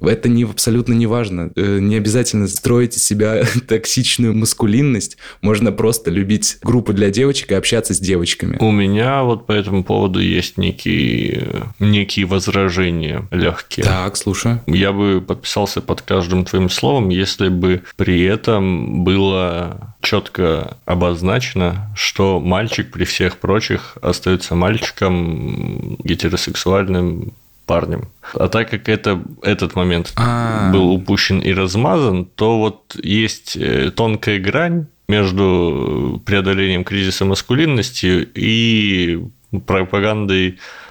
[0.00, 1.50] Это не, абсолютно не важно.
[1.56, 5.18] Э, не обязательно строить из себя токсичную маскулинность.
[5.42, 8.56] Можно просто любить группы для девочек и общаться с девочками.
[8.60, 13.84] У меня вот по этому поводу есть некие, некие возражения легкие.
[13.84, 14.62] Так, слушаю.
[14.66, 22.40] Я бы подписался под каждым твоим словом, если бы при этом было четко обозначено, что
[22.40, 27.34] мальчик при всех прочих остается мальчиком гетеросексуальным
[27.68, 28.08] парнем.
[28.32, 30.72] А так как это, этот момент А-а-а.
[30.72, 39.20] был упущен и размазан, то вот есть э, тонкая грань между преодолением кризиса маскулинности и
[39.66, 40.87] пропагандой Э,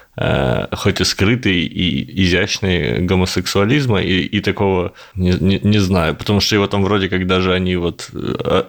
[0.72, 6.56] хоть и скрытый и изящный гомосексуализма и, и такого не, не, не знаю, потому что
[6.56, 8.62] его там вроде как даже они вот э,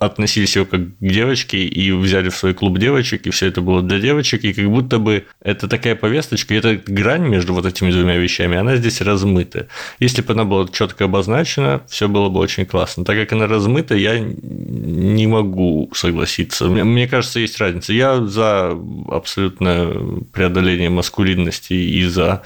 [0.00, 3.82] относились его как к девочке и взяли в свой клуб девочек, и все это было
[3.82, 7.92] для девочек, и как будто бы это такая повесточка, и эта грань между вот этими
[7.92, 9.68] двумя вещами, она здесь размыта.
[10.00, 13.04] Если бы она была четко обозначена, все было бы очень классно.
[13.04, 16.66] Так как она размыта, я не могу согласиться.
[16.66, 17.92] Мне кажется, есть разница.
[17.92, 18.76] Я за
[19.08, 22.42] абсолютно преодоление преодоления маскулинности и за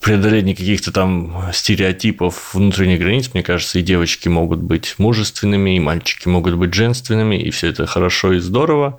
[0.00, 6.28] преодоление каких-то там стереотипов внутренних границ, мне кажется, и девочки могут быть мужественными, и мальчики
[6.28, 8.98] могут быть женственными, и все это хорошо и здорово.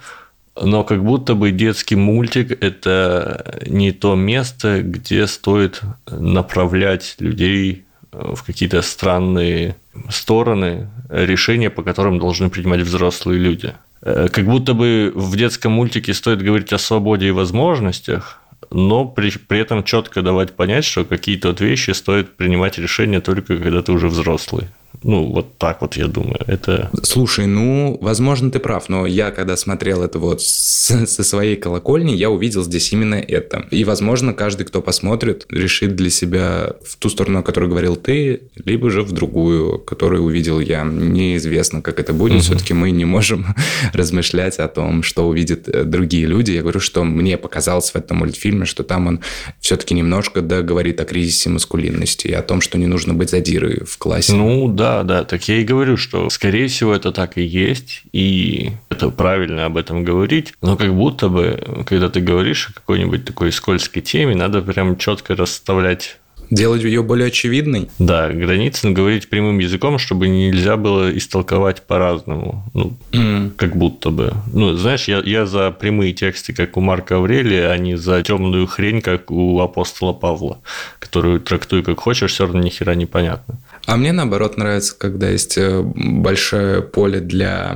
[0.61, 8.41] Но как будто бы детский мультик– это не то место, где стоит направлять людей в
[8.43, 9.75] какие-то странные
[10.09, 13.73] стороны, решения, по которым должны принимать взрослые люди.
[14.05, 18.39] Э, как будто бы в детском мультике стоит говорить о свободе и возможностях,
[18.69, 23.57] но при, при этом четко давать понять, что какие-то вот вещи стоит принимать решения только
[23.57, 24.67] когда ты уже взрослый.
[25.03, 26.39] Ну, вот так вот, я думаю.
[26.47, 26.89] Это...
[27.03, 32.13] Слушай, ну, возможно, ты прав, но я, когда смотрел это вот с, со своей колокольни,
[32.13, 33.65] я увидел здесь именно это.
[33.71, 38.41] И, возможно, каждый, кто посмотрит, решит для себя в ту сторону, о которой говорил ты,
[38.63, 40.83] либо же в другую, которую увидел я.
[40.83, 42.35] Неизвестно, как это будет.
[42.35, 42.41] Угу.
[42.41, 43.47] Все-таки мы не можем
[43.93, 46.51] размышлять о том, что увидят э, другие люди.
[46.51, 49.19] Я говорю, что мне показалось в этом мультфильме, что там он
[49.59, 53.83] все-таки немножко да, говорит о кризисе маскулинности и о том, что не нужно быть задирой
[53.85, 54.33] в классе.
[54.33, 58.71] Ну да, да, так я и говорю, что скорее всего это так и есть, и
[58.89, 63.51] это правильно об этом говорить, но как будто бы, когда ты говоришь о какой-нибудь такой
[63.51, 66.17] скользкой теме, надо прям четко расставлять
[66.49, 67.89] Делать ее более очевидной?
[67.99, 72.63] Да, границы говорить прямым языком, чтобы нельзя было истолковать по-разному.
[72.73, 73.51] Ну, mm.
[73.55, 74.33] как будто бы.
[74.53, 78.67] Ну, знаешь, я, я за прямые тексты, как у Марка Аврелия, а не за темную
[78.67, 80.59] хрень, как у апостола Павла,
[80.99, 83.57] которую трактуй как хочешь, все равно ни хера непонятно.
[83.85, 87.75] А мне, наоборот, нравится, когда есть э, большое поле для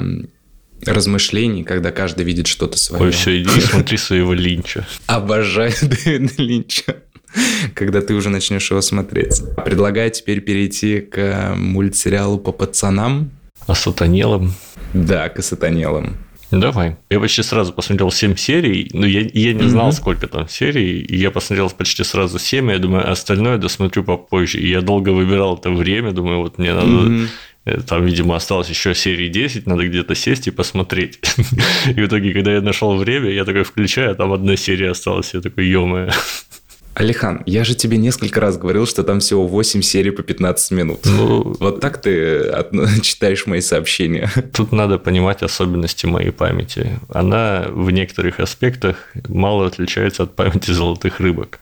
[0.85, 3.05] размышлений, когда каждый видит что-то свое.
[3.05, 4.87] Ой, все, иди смотри своего Линча.
[5.07, 6.95] Обожаю Дэвида Линча.
[7.75, 9.41] когда ты уже начнешь его смотреть.
[9.63, 13.31] Предлагаю теперь перейти к мультсериалу по пацанам.
[13.67, 14.53] А сатанелам?
[14.93, 16.17] Да, к сатанелам.
[16.51, 16.97] Давай.
[17.09, 19.93] Я почти сразу посмотрел 7 серий, но я, я не знал, mm-hmm.
[19.93, 24.59] сколько там серий, и я посмотрел почти сразу 7, я думаю, остальное досмотрю попозже.
[24.59, 26.87] И я долго выбирал это время, думаю, вот мне надо...
[26.87, 27.27] Mm-hmm.
[27.85, 31.19] Там, видимо, осталось еще серии 10, надо где-то сесть и посмотреть.
[31.87, 35.33] И в итоге, когда я нашел время, я такой включаю, а там одна серия осталась,
[35.33, 35.85] я такой, ё
[36.99, 40.99] Алихан, я же тебе несколько раз говорил, что там всего 8 серий по 15 минут.
[41.05, 42.51] Ну, вот так ты
[43.01, 44.29] читаешь мои сообщения.
[44.53, 46.99] Тут надо понимать особенности моей памяти.
[47.07, 48.97] Она в некоторых аспектах
[49.29, 51.59] мало отличается от памяти золотых рыбок.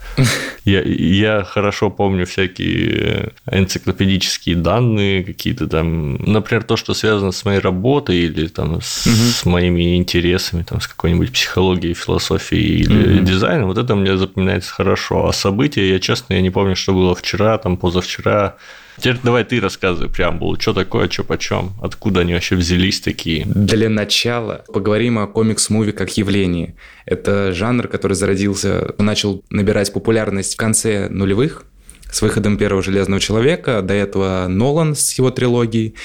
[0.66, 7.60] Я, я хорошо помню всякие энциклопедические данные, какие-то там, например, то, что связано с моей
[7.60, 9.16] работой или там с, угу.
[9.16, 13.26] с моими интересами, там, с какой-нибудь психологией, философией или угу.
[13.26, 17.58] дизайном, вот это мне запоминается хорошо события, я честно, я не помню, что было вчера,
[17.58, 18.58] там, позавчера.
[18.98, 23.46] Теперь давай ты рассказывай преамбулу, что такое, что почем, откуда они вообще взялись такие.
[23.46, 26.76] Для начала поговорим о комикс-муви как явлении.
[27.06, 31.66] Это жанр, который зародился, начал набирать популярность в конце нулевых,
[32.12, 35.96] с выходом первого «Железного человека», до этого Нолан с его трилогией.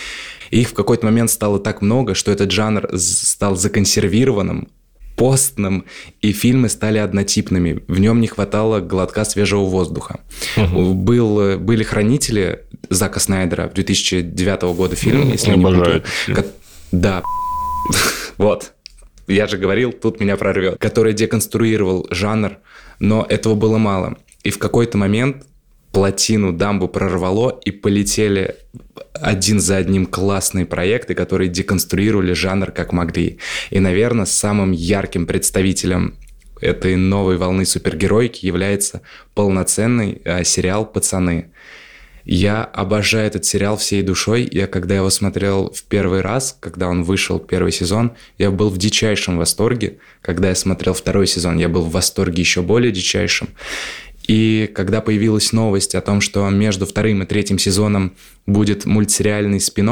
[0.51, 4.69] Их в какой-то момент стало так много, что этот жанр стал законсервированным,
[5.17, 5.85] постным,
[6.21, 7.83] и фильмы стали однотипными.
[7.89, 10.21] В нем не хватало глотка свежего воздуха.
[10.57, 10.95] Угу.
[10.95, 16.03] Был, были «Хранители» Зака Снайдера, 2009 года фильм, если я не путаю.
[16.91, 17.23] Да,
[18.39, 18.73] вот.
[19.29, 20.79] Я же говорил, тут меня прорвет.
[20.79, 22.59] Который деконструировал жанр,
[22.99, 24.19] но этого было мало.
[24.43, 25.47] И в какой-то момент
[25.93, 28.57] плотину, дамбу прорвало, и полетели
[29.13, 33.39] один за одним классные проекты, которые деконструировали жанр как могли.
[33.71, 36.15] И, наверное, самым ярким представителем
[36.61, 39.03] этой новой волны супергероики является
[39.35, 41.51] полноценный э, сериал «Пацаны».
[42.25, 44.49] Я обожаю этот сериал всей душой.
[44.51, 48.79] Я когда его смотрел в первый раз, когда он вышел первый сезон, я был в
[48.79, 49.99] дичайшем восторге.
[50.21, 53.49] Когда я смотрел второй сезон, я был в восторге еще более дичайшем.
[54.27, 58.15] И когда появилась новость о том, что между вторым и третьим сезоном
[58.47, 59.83] будет мультсериальный спин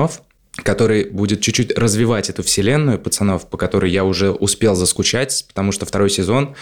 [0.57, 5.87] который будет чуть-чуть развивать эту вселенную пацанов, по которой я уже успел заскучать, потому что
[5.87, 6.55] второй сезон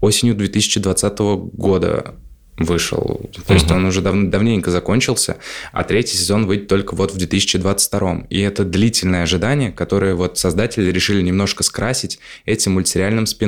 [0.00, 1.18] осенью 2020
[1.54, 2.16] года
[2.58, 3.20] вышел.
[3.46, 5.36] То есть он уже дав давненько закончился,
[5.72, 8.26] а третий сезон выйдет только вот в 2022.
[8.30, 13.46] И это длительное ожидание, которое вот создатели решили немножко скрасить этим мультсериальным спин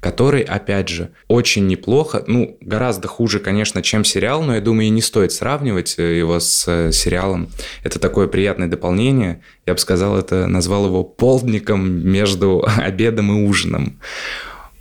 [0.00, 4.90] который, опять же, очень неплохо, ну, гораздо хуже, конечно, чем сериал, но я думаю, и
[4.90, 7.48] не стоит сравнивать э, его с э, сериалом.
[7.82, 9.42] Это такое приятное дополнение.
[9.66, 13.98] Я бы сказал, это назвал его полдником между обедом и ужином.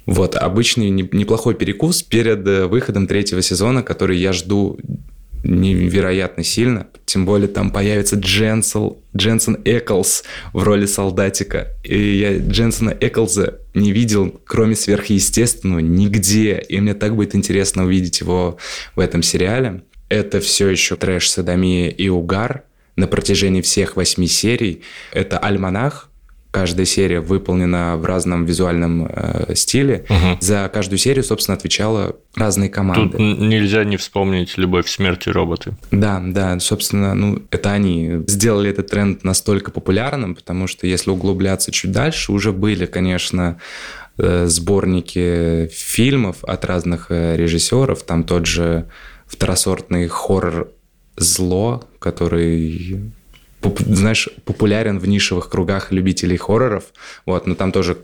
[0.06, 4.78] Вот, обычный неплохой перекус перед э, выходом третьего сезона, который я жду
[5.46, 6.88] невероятно сильно.
[7.06, 11.68] Тем более там появится Дженсел, Дженсен Эклс в роли солдатика.
[11.84, 16.64] И я Дженсона Эклза не видел, кроме сверхъестественного, нигде.
[16.68, 18.58] И мне так будет интересно увидеть его
[18.96, 19.84] в этом сериале.
[20.10, 22.64] Это все еще трэш, садомия и угар
[22.96, 24.82] на протяжении всех восьми серий.
[25.12, 26.10] Это альманах,
[26.56, 30.06] каждая серия выполнена в разном визуальном э, стиле.
[30.10, 30.38] Угу.
[30.40, 33.18] За каждую серию, собственно, отвечала разные команды.
[33.18, 35.74] Тут нельзя не вспомнить «Любовь, смерть и роботы».
[35.92, 41.74] Да, да, собственно, ну, это они сделали этот тренд настолько популярным, потому что если углубляться
[41.74, 43.58] чуть дальше, уже были, конечно,
[44.18, 48.86] э, сборники фильмов от разных э, режиссеров, там тот же
[49.28, 50.70] второсортный хоррор
[51.18, 53.12] «Зло», который
[53.80, 56.86] знаешь, популярен в нишевых кругах любителей хорроров.
[57.26, 57.98] Вот, но там тоже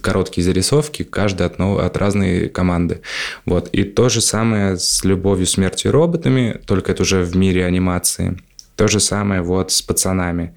[0.00, 3.00] короткие зарисовки, каждый от, от разной команды.
[3.44, 3.68] Вот.
[3.72, 8.38] И то же самое с «Любовью, смертью и роботами», только это уже в мире анимации.
[8.76, 10.54] То же самое вот с «Пацанами».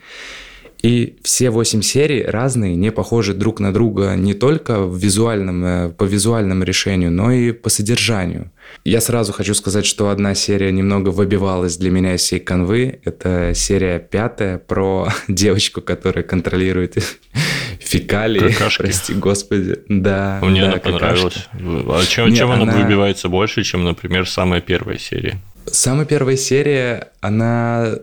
[0.81, 5.89] И все восемь серий разные, не похожи друг на друга не только в визуальном, э,
[5.89, 8.51] по визуальному решению, но и по содержанию.
[8.83, 12.99] Я сразу хочу сказать, что одна серия немного выбивалась для меня из всей канвы.
[13.05, 16.97] Это серия пятая про девочку, которая контролирует
[17.79, 18.51] фекалии.
[18.51, 18.81] Какашки.
[18.81, 19.79] Прости, господи.
[19.87, 20.39] Да.
[20.41, 21.47] Мне да, она понравилась.
[21.53, 22.63] А чем, Не, чем она...
[22.63, 25.37] она- выбивается больше, чем, например, самая первая серия?
[25.67, 27.97] Самая первая серия, она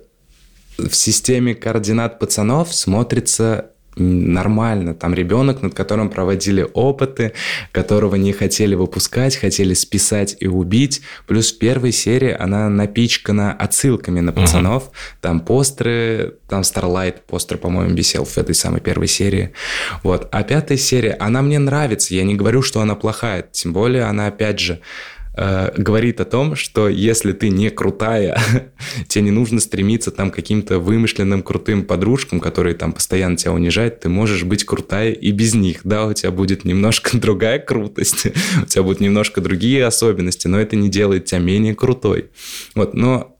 [0.78, 4.94] в системе координат пацанов смотрится нормально.
[4.94, 7.32] Там ребенок, над которым проводили опыты,
[7.72, 11.02] которого не хотели выпускать, хотели списать и убить.
[11.26, 14.90] Плюс в первой серии она напичкана отсылками на пацанов.
[15.20, 19.52] Там постеры, там Starlight постер, по-моему, висел в этой самой первой серии.
[20.02, 20.28] Вот.
[20.30, 22.14] А пятая серия, она мне нравится.
[22.14, 23.42] Я не говорю, что она плохая.
[23.50, 24.80] Тем более она, опять же,
[25.38, 28.40] э, говорит о том, что если ты не крутая,
[29.08, 34.08] тебе не нужно стремиться там каким-то вымышленным крутым подружкам, которые там постоянно тебя унижают, ты
[34.08, 35.80] можешь быть крутая и без них.
[35.84, 38.26] Да, у тебя будет немножко другая крутость,
[38.62, 42.30] у тебя будут немножко другие особенности, но это не делает тебя менее крутой.
[42.74, 43.38] Вот, но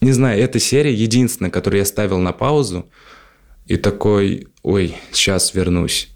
[0.00, 2.88] не знаю, эта серия единственная, которую я ставил на паузу
[3.66, 6.08] и такой, ой, сейчас вернусь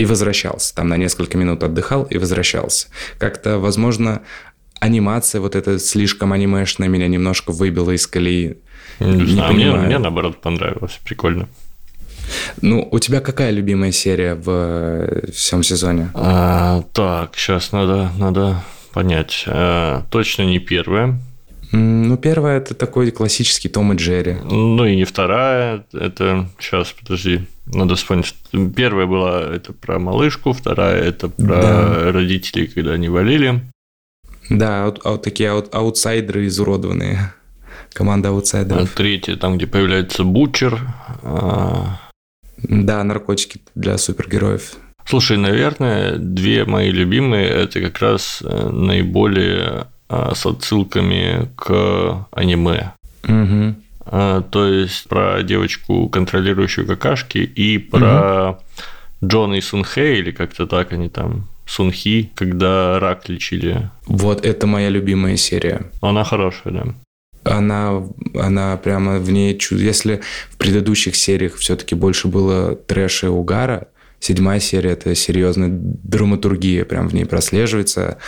[0.00, 0.74] и возвращался.
[0.74, 2.88] Там на несколько минут отдыхал и возвращался.
[3.18, 4.22] Как-то, возможно,
[4.80, 8.56] анимация вот эта слишком анимешная меня немножко выбила из колеи.
[8.98, 9.86] Не, Не знаю, мне, понимаю.
[9.86, 10.98] мне наоборот понравилось.
[11.04, 11.48] Прикольно.
[12.62, 16.10] Ну, у тебя какая любимая серия в э, всем сезоне?
[16.14, 19.44] А, так, сейчас надо, надо понять.
[19.46, 21.20] А, точно не первая.
[21.72, 24.36] Ну, первая это такой классический Том и Джерри.
[24.44, 25.84] Ну и не вторая.
[25.92, 28.34] Это сейчас, подожди, надо вспомнить.
[28.76, 32.12] Первая была это про малышку, вторая это про Да.
[32.12, 33.60] родителей, когда они валили.
[34.48, 37.32] Да, аут- аут- такие аут- аутсайдеры изуродованные.
[37.92, 38.90] Команда А аутсайдеров.
[38.90, 40.80] третья там, где появляется Бутчер.
[41.22, 41.98] А,
[42.62, 44.74] Да, наркотики для супергероев.
[45.06, 52.92] Слушай, наверное, две мои любимые это как раз э, наиболее а, с отсылками к аниме.
[53.24, 53.76] Мгм.
[54.12, 58.58] А, То есть про девочку, контролирующую какашки, и про
[59.24, 63.90] Джона и Сунхэ, или как-то так они там, Сунхи, когда рак лечили.
[64.06, 65.90] Вот это моя любимая серия.
[66.00, 67.54] Она хорошая, да.
[67.56, 68.02] она,
[68.34, 69.56] она прямо в ней...
[69.56, 73.86] чу- Если в предыдущих сериях все-таки больше было трэша и угара,
[74.18, 78.18] седьмая серия– это серьезная драматургия, прям в ней прослеживается.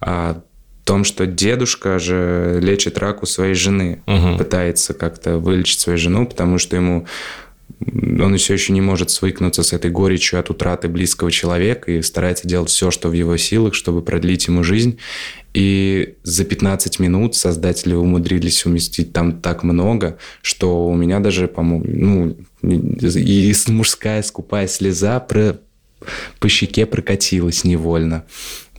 [0.00, 0.42] О
[0.90, 4.38] том, что дедушка же лечит рак у своей жены, Мгм.
[4.38, 7.06] пытается как-то вылечить свою жену, потому что ему
[7.86, 12.48] он все еще не может свыкнуться с этой горечью от утраты близкого человека и старается
[12.48, 14.98] делать все, что в его силах, чтобы продлить ему жизнь.
[15.54, 22.36] И за 15 минут создатели умудрились уместить там так много, что у меня даже, по-моему,
[22.62, 22.70] ну,
[23.20, 25.56] и мужская скупая слеза про,
[26.40, 28.24] по щеке прокатилась невольно.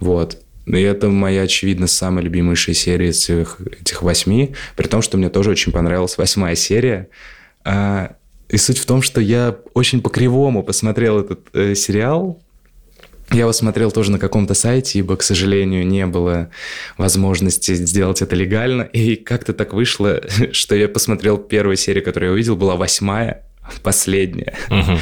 [0.02, 0.41] Вот.
[0.66, 5.30] И это моя, очевидно, самая любимейшая серия из этих, этих восьми, при том, что мне
[5.30, 7.10] тоже очень понравилась восьмая серия.
[7.64, 8.16] А,
[8.50, 12.42] и суть в том, что я очень по-кривому посмотрел этот э, сериал.
[13.32, 16.50] Я его смотрел тоже на каком-то сайте, ибо, к сожалению, не было
[16.98, 18.82] возможности сделать это легально.
[18.82, 23.44] И как-то так вышло, что я посмотрел первую серию, которую я увидел, была восьмая,
[23.84, 24.54] последняя.
[24.70, 25.00] Мгм.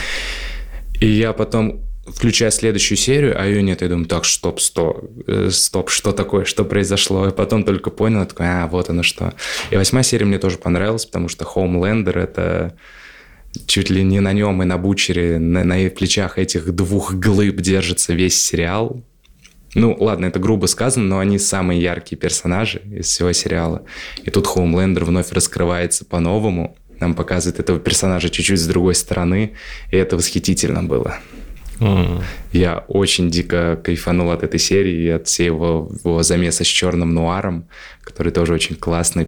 [1.00, 1.82] И я потом,
[2.14, 6.46] включая следующую серию, а ее нет, я думаю, так, стоп, стоп, э, стоп, что такое,
[6.46, 7.28] что произошло?
[7.28, 9.34] И потом только понял, такой, а, вот оно что.
[9.72, 12.76] И восьмая серия мне тоже понравилась, потому что Хоумлендер— это
[13.66, 18.14] чуть ли не на нем и на Бучере, на, на плечах этих двух глыб держится
[18.14, 19.04] весь сериал.
[19.76, 23.84] Ну, ладно, это грубо сказано, но они самые яркие персонажи из всего сериала.
[24.24, 29.54] И тут Хоумлендер вновь раскрывается по-новому, нам показывает этого персонажа чуть-чуть с другой стороны,
[29.92, 31.18] и это восхитительно было.
[31.80, 32.22] М.
[32.52, 37.68] Я очень дико кайфанул от этой серии от всего его замеса с черным нуаром,
[38.04, 39.28] который тоже очень классный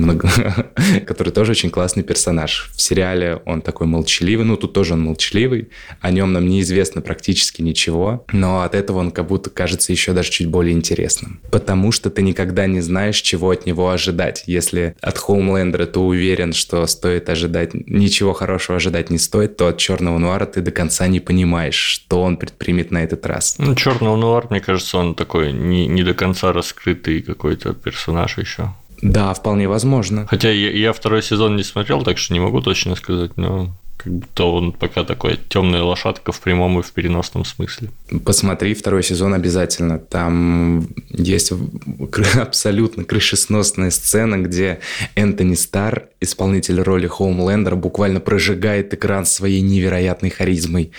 [0.00, 0.72] много-
[1.06, 2.70] который тоже очень классный персонаж.
[2.74, 5.68] В сериале он такой молчаливый, ну тут тоже он молчаливый,
[6.00, 10.30] о нем нам неизвестно практически ничего, но от этого он как будто кажется еще даже
[10.30, 11.40] чуть более интересным.
[11.50, 14.44] Потому что ты никогда не знаешь, чего от него ожидать.
[14.46, 19.78] Если от Хоумлендера ты уверен, что стоит ожидать, ничего хорошего ожидать не стоит, то от
[19.78, 23.56] Черного Нуара ты до конца не понимаешь, что он предпримет на этот раз.
[23.58, 28.74] Ну, черный нуар, мне кажется, он такой не, не до конца раскрытый какой-то персонаж еще.
[29.02, 30.26] Да, вполне возможно.
[30.26, 33.70] Хотя я, я второй сезон не смотрел, так что не могу точно сказать, но
[34.02, 37.90] как будто он пока такой темная лошадка в прямом и в переносном смысле.
[38.24, 39.98] Посмотри второй сезон обязательно.
[39.98, 41.52] Там есть
[42.34, 44.80] абсолютно крышесносная сцена, где
[45.16, 50.92] Энтони Стар, исполнитель роли Хоумлендера, буквально прожигает экран своей невероятной харизмой.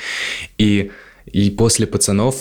[0.59, 0.91] И,
[1.25, 2.35] и после «Пацанов»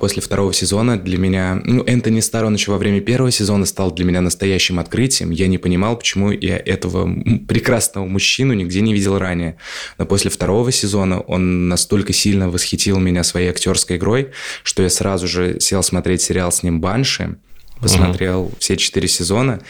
[0.00, 1.60] после второго сезона для меня...
[1.64, 5.30] Ну, Энтони Старр, он еще во время первого сезона стал для меня настоящим открытием.
[5.30, 7.08] Я не понимал, почему я этого
[7.46, 9.56] прекрасного мужчину нигде не видел ранее.
[9.98, 14.30] Но после второго сезона он настолько сильно восхитил меня своей актерской игрой,
[14.62, 17.36] что я сразу же сел смотреть сериал с ним «Банши»,
[17.80, 18.54] посмотрел угу.
[18.58, 19.60] все четыре сезона,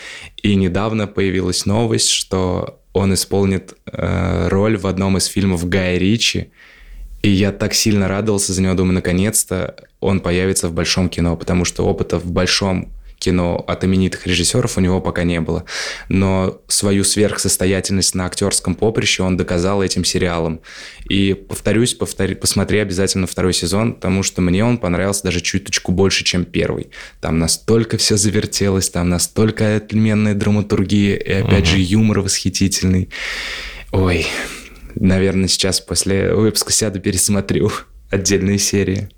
[0.42, 6.50] и недавно появилась новость, что он исполнит э, роль в одном из фильмов Гая Ричи,
[7.27, 11.64] и я так сильно радовался за него, думаю, наконец-то он появится в большом кино, потому
[11.64, 15.64] что опыта в большом кино от именитых режиссеров у него пока не было.
[16.09, 20.61] Но свою сверхсостоятельность на актерском поприще он доказал этим сериалом.
[21.09, 26.22] И повторюсь, повтори, посмотри обязательно второй сезон, потому что мне он понравился даже чуточку больше,
[26.22, 26.91] чем первый.
[27.20, 31.70] Там настолько все завертелось, там настолько отменная драматургия, и опять угу.
[31.70, 33.09] же юмор восхитительный.
[33.91, 34.27] Ой,
[34.97, 37.70] наверное, сейчас после выпуска сяду пересмотрю
[38.11, 39.09] отдельные серии.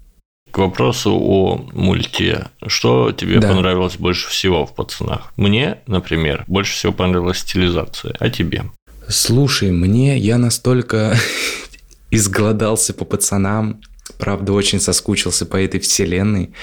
[0.50, 2.46] К вопросу о мульте.
[2.66, 3.48] Что тебе да.
[3.48, 5.32] понравилось больше всего в «Пацанах»?
[5.36, 8.14] Мне, например, больше всего понравилась стилизация.
[8.18, 8.64] А тебе?
[9.08, 11.16] Слушай, мне я настолько
[12.10, 13.80] изголодался по пацанам,
[14.18, 16.54] правда, очень соскучился по этой вселенной,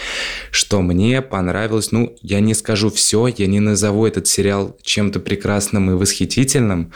[0.51, 5.91] что мне понравилось, ну, я не скажу все, я не назову этот сериал чем-то прекрасным
[5.91, 6.91] и восхитительным,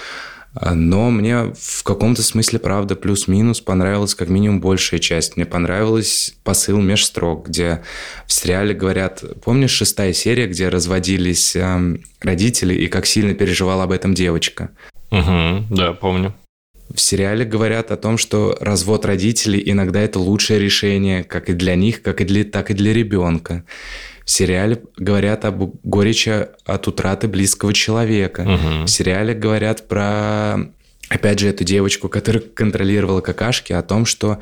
[0.55, 5.37] но мне в каком-то смысле, правда, плюс-минус понравилась как минимум большая часть.
[5.37, 7.83] Мне понравилась посыл межстрок, где
[8.25, 9.23] в сериале говорят...
[9.43, 14.71] Помнишь шестая серия, где разводились эм, родители и как сильно переживала об этом девочка?
[15.11, 16.33] Угу, да, помню.
[16.93, 21.75] В сериале говорят о том, что развод родителей иногда это лучшее решение, как и для
[21.75, 23.63] них, как и для, так и для ребенка.
[24.29, 28.41] В сериале говорят об горечи от утраты близкого человека.
[28.41, 28.83] Угу.
[28.83, 30.69] В сериале говорят про,
[31.09, 34.37] опять же, эту девочку, которая контролировала какашки, о том, что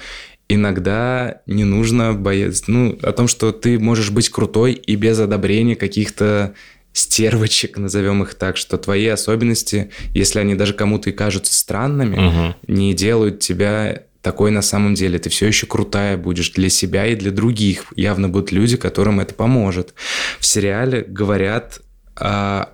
[0.49, 5.77] иногда не нужно бояться, ну, о том, что ты можешь быть крутой и без одобрения
[5.77, 6.53] каких-то
[6.91, 12.55] стервочек, назовем их так, что твои особенности, если они даже кому-то и кажутся странными, угу.
[12.67, 15.19] не делают тебя такой на самом деле.
[15.19, 17.85] Ты все еще крутая будешь для себя и для других.
[17.95, 19.93] Явно будут люди, которым это поможет.
[20.41, 21.79] В сериале говорят
[22.17, 22.65] о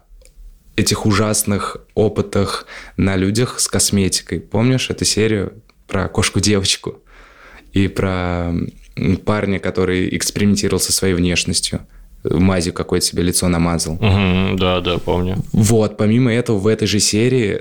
[0.76, 2.66] этих ужасных опытах
[2.98, 4.40] на людях с косметикой.
[4.40, 5.54] Помнишь эту серию
[5.88, 7.04] про кошку-девочку?
[7.72, 8.52] И про
[9.24, 11.82] парня, который экспериментировал со своей внешностью
[12.24, 13.94] мазью какое-то себе лицо намазал.
[13.94, 15.38] Угу, да, да, помню.
[15.52, 17.60] Вот, помимо этого, в этой же серии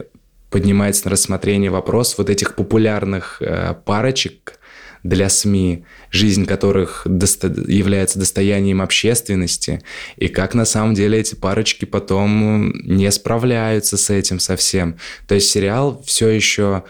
[0.52, 4.58] поднимается на рассмотрение вопрос вот этих популярных э, парочек
[5.02, 9.82] для СМИ, жизнь которых досто- является достоянием общественности,
[10.16, 14.96] и как на самом деле эти парочки потом не справляются с этим совсем.
[15.26, 16.84] То есть сериал все еще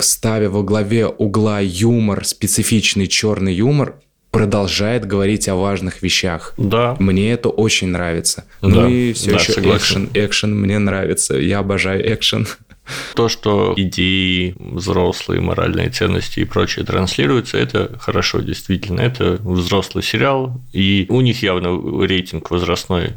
[0.00, 3.96] ставя во главе угла юмор, специфичный черный юмор,
[4.30, 6.54] продолжает говорить о важных вещах.
[6.58, 6.96] Да.
[6.98, 8.44] Мне это очень нравится.
[8.60, 8.68] Да.
[8.68, 10.10] Ну и все да, еще экшен.
[10.12, 11.36] Экшен мне нравится.
[11.36, 12.46] Я обожаю экшен.
[13.14, 19.00] То, что идеи, взрослые моральные ценности и прочее транслируются, это хорошо, действительно.
[19.00, 23.14] Это взрослый сериал, и у них явно рейтинг возрастной.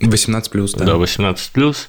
[0.00, 0.84] 18 плюс, да.
[0.84, 1.88] Да, 18 плюс.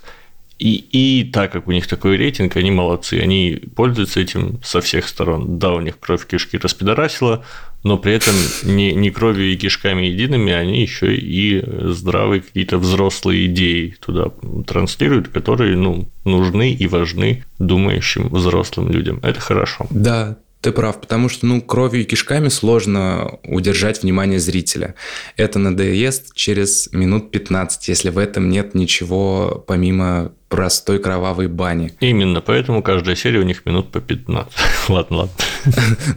[0.57, 5.07] И, и так как у них такой рейтинг, они молодцы, они пользуются этим со всех
[5.07, 5.57] сторон.
[5.57, 7.45] Да, у них кровь кишки распидорасила,
[7.83, 13.45] но при этом не, не кровью и кишками едиными, они еще и здравые какие-то взрослые
[13.45, 14.31] идеи туда
[14.67, 19.19] транслируют, которые ну, нужны и важны думающим взрослым людям.
[19.23, 19.87] Это хорошо.
[19.89, 24.95] Да, ты прав, потому что, ну, кровью и кишками сложно удержать внимание зрителя.
[25.37, 31.93] Это надоест через минут 15, если в этом нет ничего помимо простой кровавой бани.
[32.01, 34.53] Именно, поэтому каждая серия у них минут по 15.
[34.89, 35.33] ладно, ладно.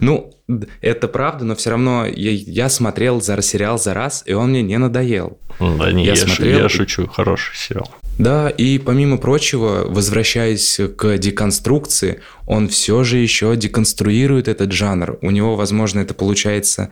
[0.01, 0.33] Ну,
[0.81, 4.61] это правда, но все равно я, я смотрел за сериал за раз, и он мне
[4.61, 5.37] не надоел.
[5.59, 6.59] Да не, я, я, смотрел...
[6.59, 7.89] я шучу, хороший сериал.
[8.19, 15.17] Да, и помимо прочего, возвращаясь к деконструкции, он все же еще деконструирует этот жанр.
[15.21, 16.89] У него, возможно, это получается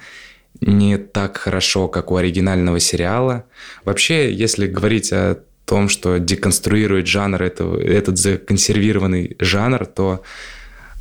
[0.60, 3.46] не так хорошо, как у оригинального сериала.
[3.86, 10.24] Вообще, если говорить о том, что деконструирует жанр, это, этот законсервированный жанр, то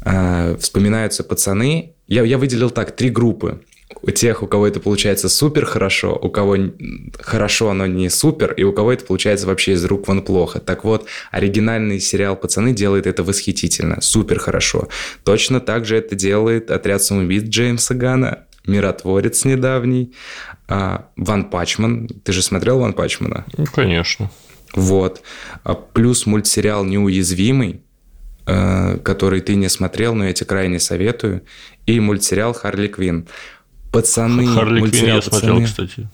[0.05, 1.95] э, вспоминаются пацаны.
[2.11, 3.61] Я, я выделил так, три группы.
[4.03, 6.57] у тех, у кого это получается супер хорошо, у кого
[7.21, 10.59] хорошо, но не супер, и у кого это получается вообще из рук вон плохо.
[10.59, 14.89] Так вот, оригинальный сериал «Пацаны» делает это восхитительно, супер хорошо.
[15.23, 20.13] Точно так же это делает «Отряд самоубийц» Джеймса Гана, «Миротворец» недавний,
[20.67, 22.09] а, «Ван Пачман».
[22.25, 23.45] Ты же смотрел «Ван Пачмана»?
[23.57, 24.31] Ну, конечно.
[24.75, 25.23] Вот.
[25.63, 27.83] А плюс мультсериал «Неуязвимый»,
[29.03, 31.43] который ты не смотрел, но я тебе крайне советую,
[31.87, 33.27] и мультсериал «Харли Квинн».
[33.93, 34.47] Пацаны.
[34.47, 36.09] Харли Квинн я смотрел, кстати.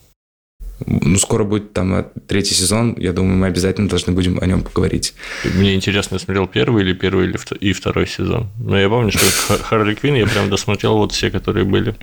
[0.84, 2.94] Ну, скоро будет там э, третий сезон.
[2.98, 5.14] Я думаю, мы обязательно должны будем о нем поговорить.
[5.54, 8.48] Мне интересно, я смотрел первый или первый или и второй сезон.
[8.58, 11.94] Но я помню, что Харли Квинн я прям досмотрел вот все, которые были.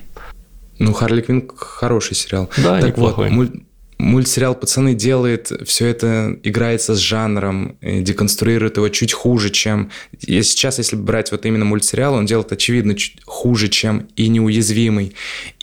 [0.80, 2.50] Ну, Харли Квинн хороший сериал.
[2.56, 3.30] Да, так неплохой.
[3.30, 3.50] Вот,
[3.98, 9.90] мультсериал «Пацаны» делает все это, играется с жанром, деконструирует его чуть хуже, чем...
[10.20, 15.14] И сейчас, если брать вот именно мультсериал, он делает, очевидно, чуть хуже, чем и «Неуязвимый»,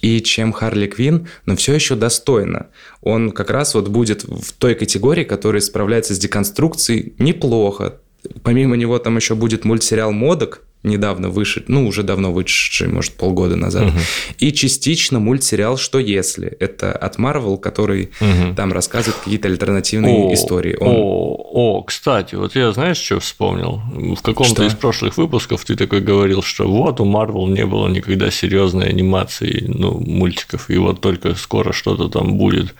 [0.01, 2.67] и чем «Харли Квин», но все еще достойно.
[3.01, 7.99] Он как раз вот будет в той категории, которая справляется с деконструкцией неплохо.
[8.43, 13.55] Помимо него там еще будет мультсериал «Модок», недавно вышедший, ну, уже давно вышедший, может, полгода
[13.55, 13.89] назад.
[13.89, 13.97] Угу.
[14.39, 16.47] И частично мультсериал «Что если?».
[16.47, 18.55] Это от Marvel, который угу.
[18.55, 20.75] там рассказывает какие-то альтернативные о, истории.
[20.79, 20.87] Он...
[20.87, 23.81] О, о, кстати, вот я знаешь, что вспомнил?
[24.15, 28.31] В каком-то из прошлых выпусков ты такой говорил, что вот у Marvel не было никогда
[28.31, 32.73] серьезной анимации, ну, мультиков, и вот только скоро что-то там будет.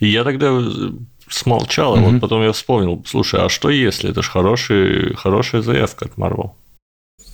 [0.00, 0.60] И я тогда
[1.28, 2.10] смолчал, а угу.
[2.10, 4.10] вот потом я вспомнил, слушай, а что если?
[4.10, 6.50] Это же хорошая заявка от Marvel.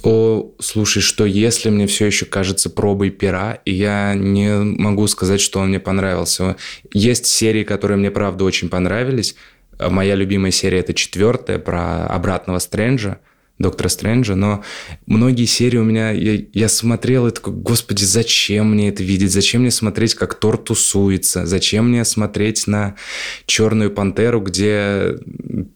[0.02, 5.40] О, слушай, что если мне все еще кажется пробой пера, и я не могу сказать,
[5.40, 6.56] что он мне понравился.
[6.92, 9.34] Есть серии, которые мне, правда, очень понравились.
[9.78, 13.18] Моя любимая серия– это четвертая про обратного Стрэнджа–
[13.60, 14.64] Доктора Стрэнджа, но
[15.06, 19.32] многие серии у меня, я, я смотрел и такой, господи, зачем мне это видеть?
[19.32, 21.44] Зачем мне смотреть, как Тор тусуется?
[21.44, 22.96] Зачем мне смотреть на
[23.44, 25.18] Черную Пантеру, где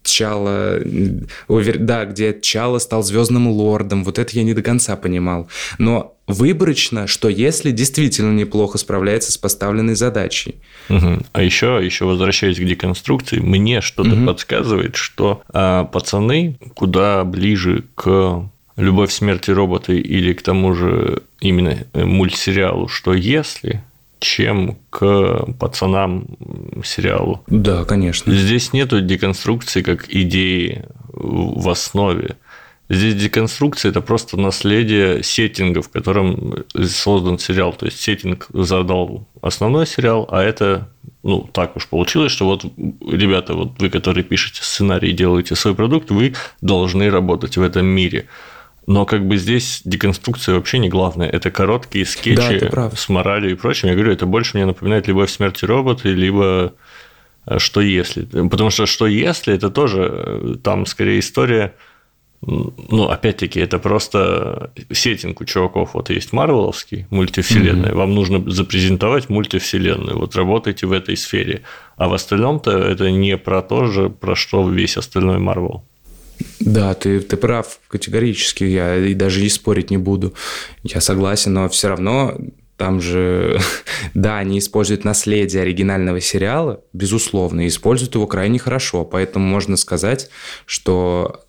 [0.03, 0.79] Чала,
[1.47, 4.03] да, где Чала стал Звездным Лордом?
[4.03, 5.47] Вот это я не до конца понимал.
[5.77, 10.55] Но выборочно, что если действительно неплохо справляется с поставленной задачей.
[10.89, 11.19] Угу.
[11.33, 14.25] А еще, еще возвращаясь к деконструкции, мне что-то угу.
[14.25, 21.85] подсказывает, что а, пацаны куда ближе к любовь смерти робота или к тому же именно
[21.93, 23.83] мультсериалу, что если
[24.19, 26.27] чем к пацанам
[26.83, 27.43] сериалу.
[27.47, 28.33] Да, конечно.
[28.33, 32.37] Здесь нету деконструкции как идеи в основе.
[32.87, 37.73] Здесь деконструкция– это просто наследие сеттинга, в котором создан сериал.
[37.73, 40.89] То есть сеттинг задал основной сериал, а это,
[41.23, 45.73] ну, так уж получилось, что вот, ребята, вот вы, которые пишете сценарий и делаете свой
[45.73, 48.27] продукт, вы должны работать в этом мире.
[48.85, 51.27] Но как бы здесь деконструкция вообще не главное.
[51.27, 53.87] Это короткие скетчи да, с моралью и прочим.
[53.87, 56.73] Я говорю, это больше мне напоминает «Любовь, смерти роботы», либо
[57.47, 58.25] э, «Что если?».
[58.47, 61.73] Потому что «Что если?»– это тоже э, там скорее история–
[62.45, 65.93] ну, опять-таки, это просто сеттинг у чуваков.
[65.93, 67.95] Вот есть Марвеловский мультивселенная, mm-hmm.
[67.95, 70.17] вам нужно запрезентовать мультивселенную.
[70.17, 71.61] Вот работайте в этой сфере.
[71.97, 75.83] А в остальном-то это не про то же, про что весь остальной Марвел.
[76.59, 80.33] Да, ты, ты прав категорически, я и даже и спорить не буду.
[80.83, 82.37] Я согласен, но все равно
[82.77, 83.59] там же,
[84.13, 89.05] да, они используют наследие оригинального сериала, безусловно, и используют его крайне хорошо.
[89.05, 90.29] Поэтому можно сказать,
[90.65, 91.44] что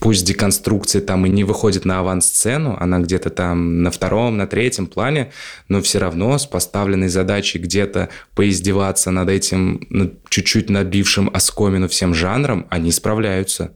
[0.00, 4.86] пусть деконструкция там и не выходит на авансцену, она где-то там на втором, на третьем
[4.86, 5.32] плане,
[5.68, 12.14] но все равно с поставленной задачей где-то поиздеваться над этим над чуть-чуть набившим оскомину всем
[12.14, 13.72] жанром, они справляются.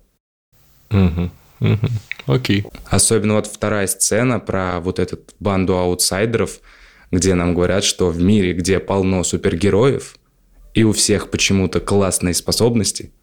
[0.91, 1.89] Угу, угу.
[2.27, 2.65] Окей.
[2.87, 6.61] Особенно вот вторая сцена про вот эту банду аутсайдеров,
[7.11, 10.17] где нам говорят, что в мире, где полно супергероев,
[10.75, 13.13] и у всех почему-то классные способности–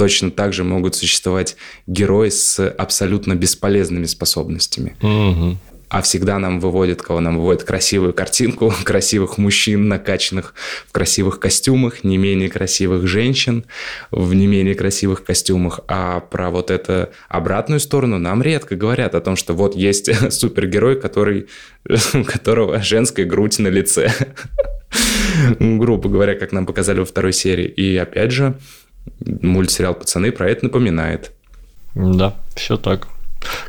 [0.00, 4.96] точно так же могут существовать герои с абсолютно бесполезными способностями.
[5.02, 5.58] Угу.
[5.90, 10.54] А всегда нам выводят, кого нам выводят красивую картинку, красивых мужчин, накачанных
[10.88, 13.66] в красивых костюмах, не менее красивых женщин
[14.10, 15.80] в не менее красивых костюмах.
[15.86, 20.98] А про вот эту обратную сторону нам редко говорят о том, что вот есть супергерой,
[20.98, 21.48] который,
[22.14, 24.10] у которого женская грудь на лице.
[25.58, 27.66] Грубо говоря, как нам показали во второй серии.
[27.66, 28.54] И опять же,
[29.24, 31.32] мультсериал «Пацаны» про это напоминает.
[31.94, 33.08] Да, все так.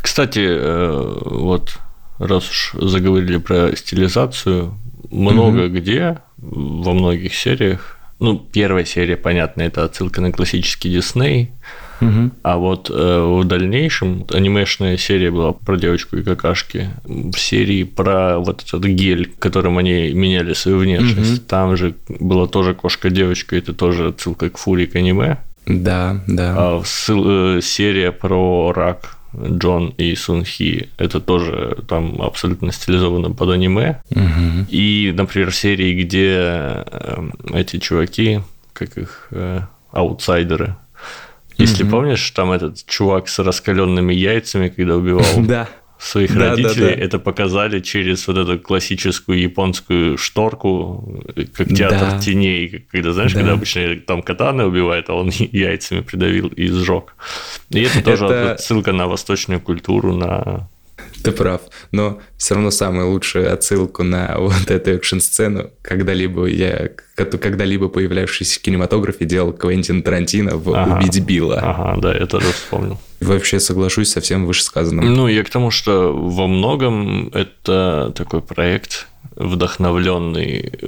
[0.01, 1.77] Кстати, э, вот
[2.19, 4.77] раз уж заговорили про стилизацию,
[5.09, 5.75] много угу.
[5.75, 11.51] где во многих сериях, ну, первая серия, понятно, это отсылка на классический Дисней,
[12.01, 12.31] Угу.
[12.43, 16.89] А вот э, в дальнейшем анимешная серия была про девочку и какашки.
[17.05, 21.39] В серии про вот этот гель, которым они меняли свою внешность.
[21.39, 21.47] Угу.
[21.47, 25.37] Там же была тоже кошка-девочка, это тоже отсылка к Фури к аниме.
[25.65, 26.55] Да, да.
[26.57, 33.31] А ссыл, э, серия про рак Джон и Сун Хи, это тоже там абсолютно стилизовано
[33.31, 34.01] под аниме.
[34.11, 34.67] Угу.
[34.69, 38.41] И, например, серии, где э, эти чуваки,
[38.73, 40.75] как их э, аутсайдеры,
[41.61, 45.67] если mm помнишь, там этот чувак с раскаленными яйцами, когда убивал да.
[45.99, 47.01] своих да, родителей, да, да.
[47.01, 52.19] это показали через вот эту классическую японскую шторку, как театр да.
[52.19, 53.39] теней, когда, знаешь, да.
[53.39, 57.15] когда обычно там катаны убивает, а он яйцами придавил и сжег.
[57.69, 58.57] И это тоже это...
[58.61, 60.69] ссылка на восточную культуру, на
[61.23, 61.61] ты прав,
[61.91, 68.61] но все равно самую лучшую отсылку на вот эту экшн-сцену, когда-либо я, когда-либо появлявшийся в
[68.61, 70.97] кинематографе, делал Квентин Тарантино в ага.
[70.97, 71.59] «Убить Билла».
[71.61, 72.99] Ага, да, я тоже вспомнил.
[73.19, 75.13] Вообще соглашусь со всем вышесказанным.
[75.13, 80.87] Ну, я к тому, что во многом это такой проект, вдохновленный э,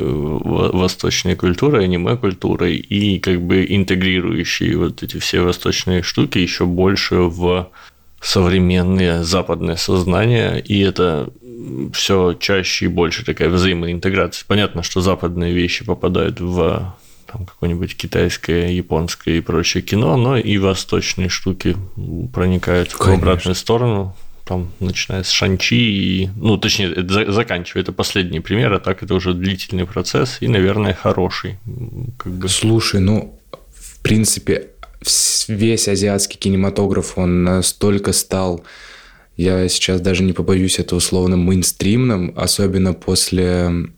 [0.74, 7.70] восточной культурой, аниме-культурой и как бы интегрирующий вот эти все восточные штуки еще больше в
[8.24, 11.30] современное западное сознание, и это
[11.94, 14.46] все чаще и больше такая взаимоинтеграция.
[14.48, 16.96] Понятно, что западные вещи попадают в
[17.32, 21.76] там какое-нибудь китайское, японское и прочее кино, но и восточные штуки
[22.32, 23.16] проникают Конечно.
[23.16, 24.16] в обратную сторону,
[24.46, 29.16] там, начиная с Шанчи и, ну, точнее, это заканчивая, это последний пример, а так это
[29.16, 31.58] уже длительный процесс и, наверное, хороший.
[32.18, 32.48] Как бы.
[32.48, 33.40] Слушай, ну,
[33.74, 34.68] в принципе,
[35.48, 38.64] весь азиатский кинематограф, он настолько стал,
[39.36, 43.90] я сейчас даже не побоюсь это условно, мейнстримным, особенно после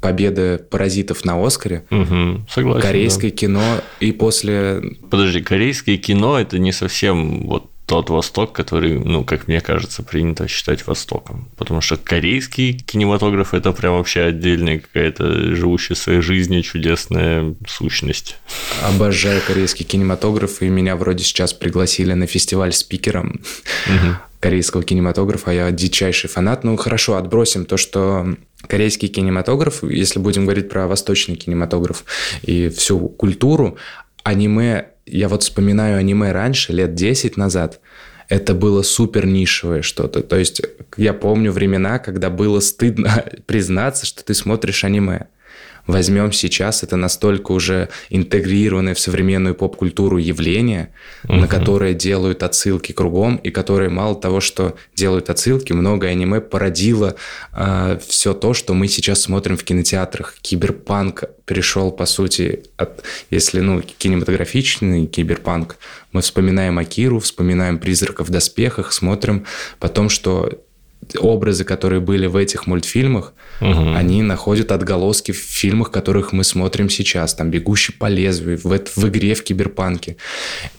[0.00, 1.84] победы «Паразитов» на «Оскаре».
[1.90, 2.80] Угу, согласен.
[2.80, 3.36] Корейское да.
[3.36, 3.62] кино
[3.98, 4.82] и после...
[5.10, 10.48] Подожди, корейское кино– это не совсем вот тот Восток, который, ну, как мне кажется, принято
[10.48, 11.50] считать Востоком.
[11.58, 18.38] Потому что корейский кинематограф– это прям вообще отдельная какая-то живущая своей жизнью чудесная сущность.
[18.82, 23.42] Обожаю корейский кинематограф, и меня вроде сейчас пригласили на фестиваль спикером
[23.86, 24.16] угу.
[24.40, 25.50] корейского кинематографа.
[25.50, 26.64] Я дичайший фанат.
[26.64, 28.36] Ну, хорошо, отбросим то, что
[28.66, 32.06] корейский кинематограф, если будем говорить про восточный кинематограф
[32.40, 33.76] и всю культуру,
[34.24, 37.80] аниме я вот вспоминаю аниме раньше, лет 10 назад,
[38.28, 40.22] это было супер нишевое что-то.
[40.22, 40.62] То есть
[40.96, 45.26] я помню времена, когда было стыдно признаться, что ты смотришь аниме
[45.86, 50.92] возьмем сейчас, это настолько уже интегрированное в современную поп-культуру явление,
[51.24, 51.34] угу.
[51.34, 57.08] на которое делают отсылки кругом, и которое мало того, что делают отсылки, много аниме породило
[57.08, 57.14] э,
[57.52, 60.36] а, все то, что мы сейчас смотрим в кинотеатрах.
[60.40, 65.76] Киберпанк перешел, по сути, от, если, ну, кинематографичный киберпанк,
[66.12, 69.46] мы вспоминаем Акиру, вспоминаем «Призраков в доспехах», смотрим
[69.78, 70.62] потом, что
[71.18, 73.94] образы, которые были в этих мультфильмах, угу.
[73.94, 77.34] они находят отголоски в фильмах, которых мы смотрим сейчас.
[77.34, 80.16] Там «Бегущий по лезвию», в, в игре в Киберпанке.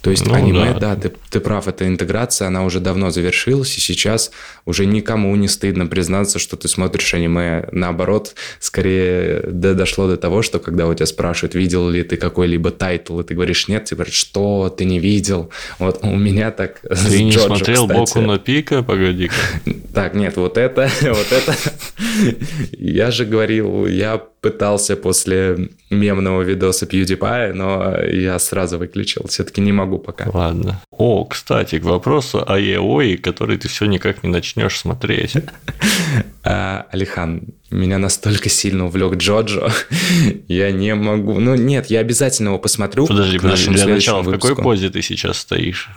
[0.01, 3.77] То есть ну, аниме, да, да ты, ты прав, эта интеграция, она уже давно завершилась,
[3.77, 4.31] и сейчас
[4.65, 7.67] уже никому не стыдно признаться, что ты смотришь аниме.
[7.71, 12.71] Наоборот, скорее да, дошло до того, что когда у тебя спрашивают, видел ли ты какой-либо
[12.71, 15.49] тайтл, и ты говоришь нет, тебе говорят, что ты не видел.
[15.79, 17.99] Вот у меня так Ты не Джоджо, смотрел кстати.
[17.99, 19.35] Боку но Пико, погоди-ка.
[19.93, 21.53] Так, нет, вот это, вот это.
[22.71, 29.25] Я же говорил, я пытался после мемного видоса PewDiePie, но я сразу выключил.
[29.27, 30.29] Все-таки не могу пока.
[30.33, 30.81] Ладно.
[30.91, 35.35] О, кстати, к вопросу о EOI, который ты все никак не начнешь смотреть.
[36.45, 39.71] А, Алихан, меня настолько сильно увлек Джоджо,
[40.49, 41.39] я не могу.
[41.39, 43.07] Ну нет, я обязательно его посмотрю.
[43.07, 45.89] Подожди, подожди, для начала, в какой позе ты сейчас стоишь?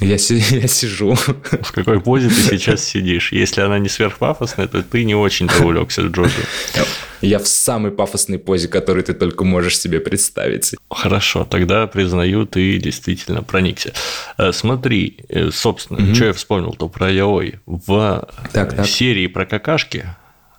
[0.00, 1.14] Я, я сижу.
[1.14, 3.32] В какой позе ты сейчас сидишь?
[3.32, 6.42] Если она не сверхпафосная, то ты не очень-то увлекся Джоджо.
[7.20, 10.74] Я в самой пафосной позе, которую ты только можешь себе представить.
[10.90, 13.92] Хорошо, тогда признаю, ты действительно проникся.
[14.38, 16.14] Э, смотри, э, собственно, угу.
[16.16, 17.60] что я вспомнил-то про яой.
[17.66, 18.86] В так, так.
[18.86, 20.06] серии про какашки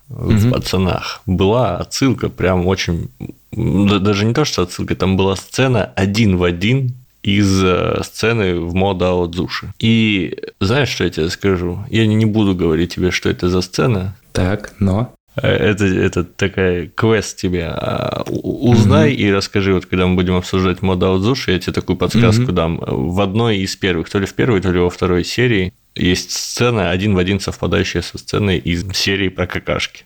[0.08, 0.54] в угу.
[0.54, 3.10] пацанах была отсылка прям очень
[3.52, 8.76] даже не то, что отсылка, там была сцена один в один из э, сцены в
[8.76, 9.74] мода Аудзуши.
[9.80, 11.80] И знаешь, что я тебе скажу?
[11.90, 14.16] Я не буду говорить тебе, что это за сцена.
[14.34, 15.16] Так, но...
[15.42, 17.66] Э, это, это такая квест тебе.
[17.68, 19.16] А, узнай mm-hmm.
[19.16, 22.52] и расскажи, вот когда мы будем обсуждать мода Аудзуши, я тебе такую подсказку mm-hmm.
[22.52, 22.80] дам.
[22.86, 26.92] В одной из первых, то ли в первой, то ли во второй серии, есть сцена
[26.92, 30.06] один в один совпадающая со сценой из серии про какашки.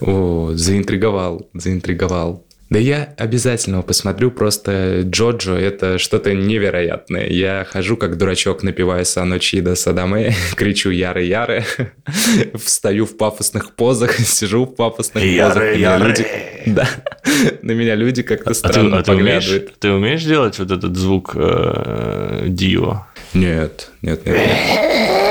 [0.00, 2.44] О, заинтриговал, заинтриговал.
[2.74, 7.28] Да я обязательно посмотрю, просто Джоджо— это что-то невероятное.
[7.28, 11.64] Я хожу как дурачок, напиваю Сану Чида Садаме, кричу «Яры-яры»,
[12.56, 15.76] встаю в пафосных позах, сижу в пафосных яры, позах.
[15.76, 16.08] Яры.
[16.08, 16.26] Люди,
[16.66, 16.88] да,
[17.62, 19.62] на меня люди как-то а странно ты, а ты поглядывают.
[19.62, 23.06] Умеешь, ты умеешь делать вот этот звук э, Дио?
[23.34, 24.36] Нет, нет, нет.
[24.36, 25.23] нет.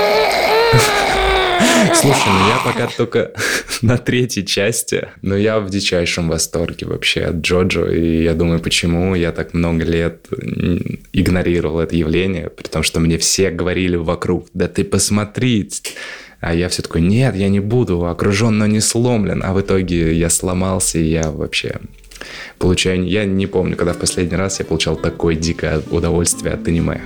[1.94, 3.32] Слушай, ну я пока только
[3.82, 9.14] на третьей части, но я в дичайшем восторге вообще от Джоджо, и я думаю, почему
[9.14, 10.26] я так много лет
[11.12, 15.68] игнорировал это явление, при том, что мне все говорили вокруг, да ты посмотри,
[16.40, 20.12] а я все такой, нет, я не буду, окружен, но не сломлен, а в итоге
[20.14, 21.76] я сломался, и я вообще
[22.58, 27.00] получаю, я не помню, когда в последний раз я получал такое дикое удовольствие от аниме.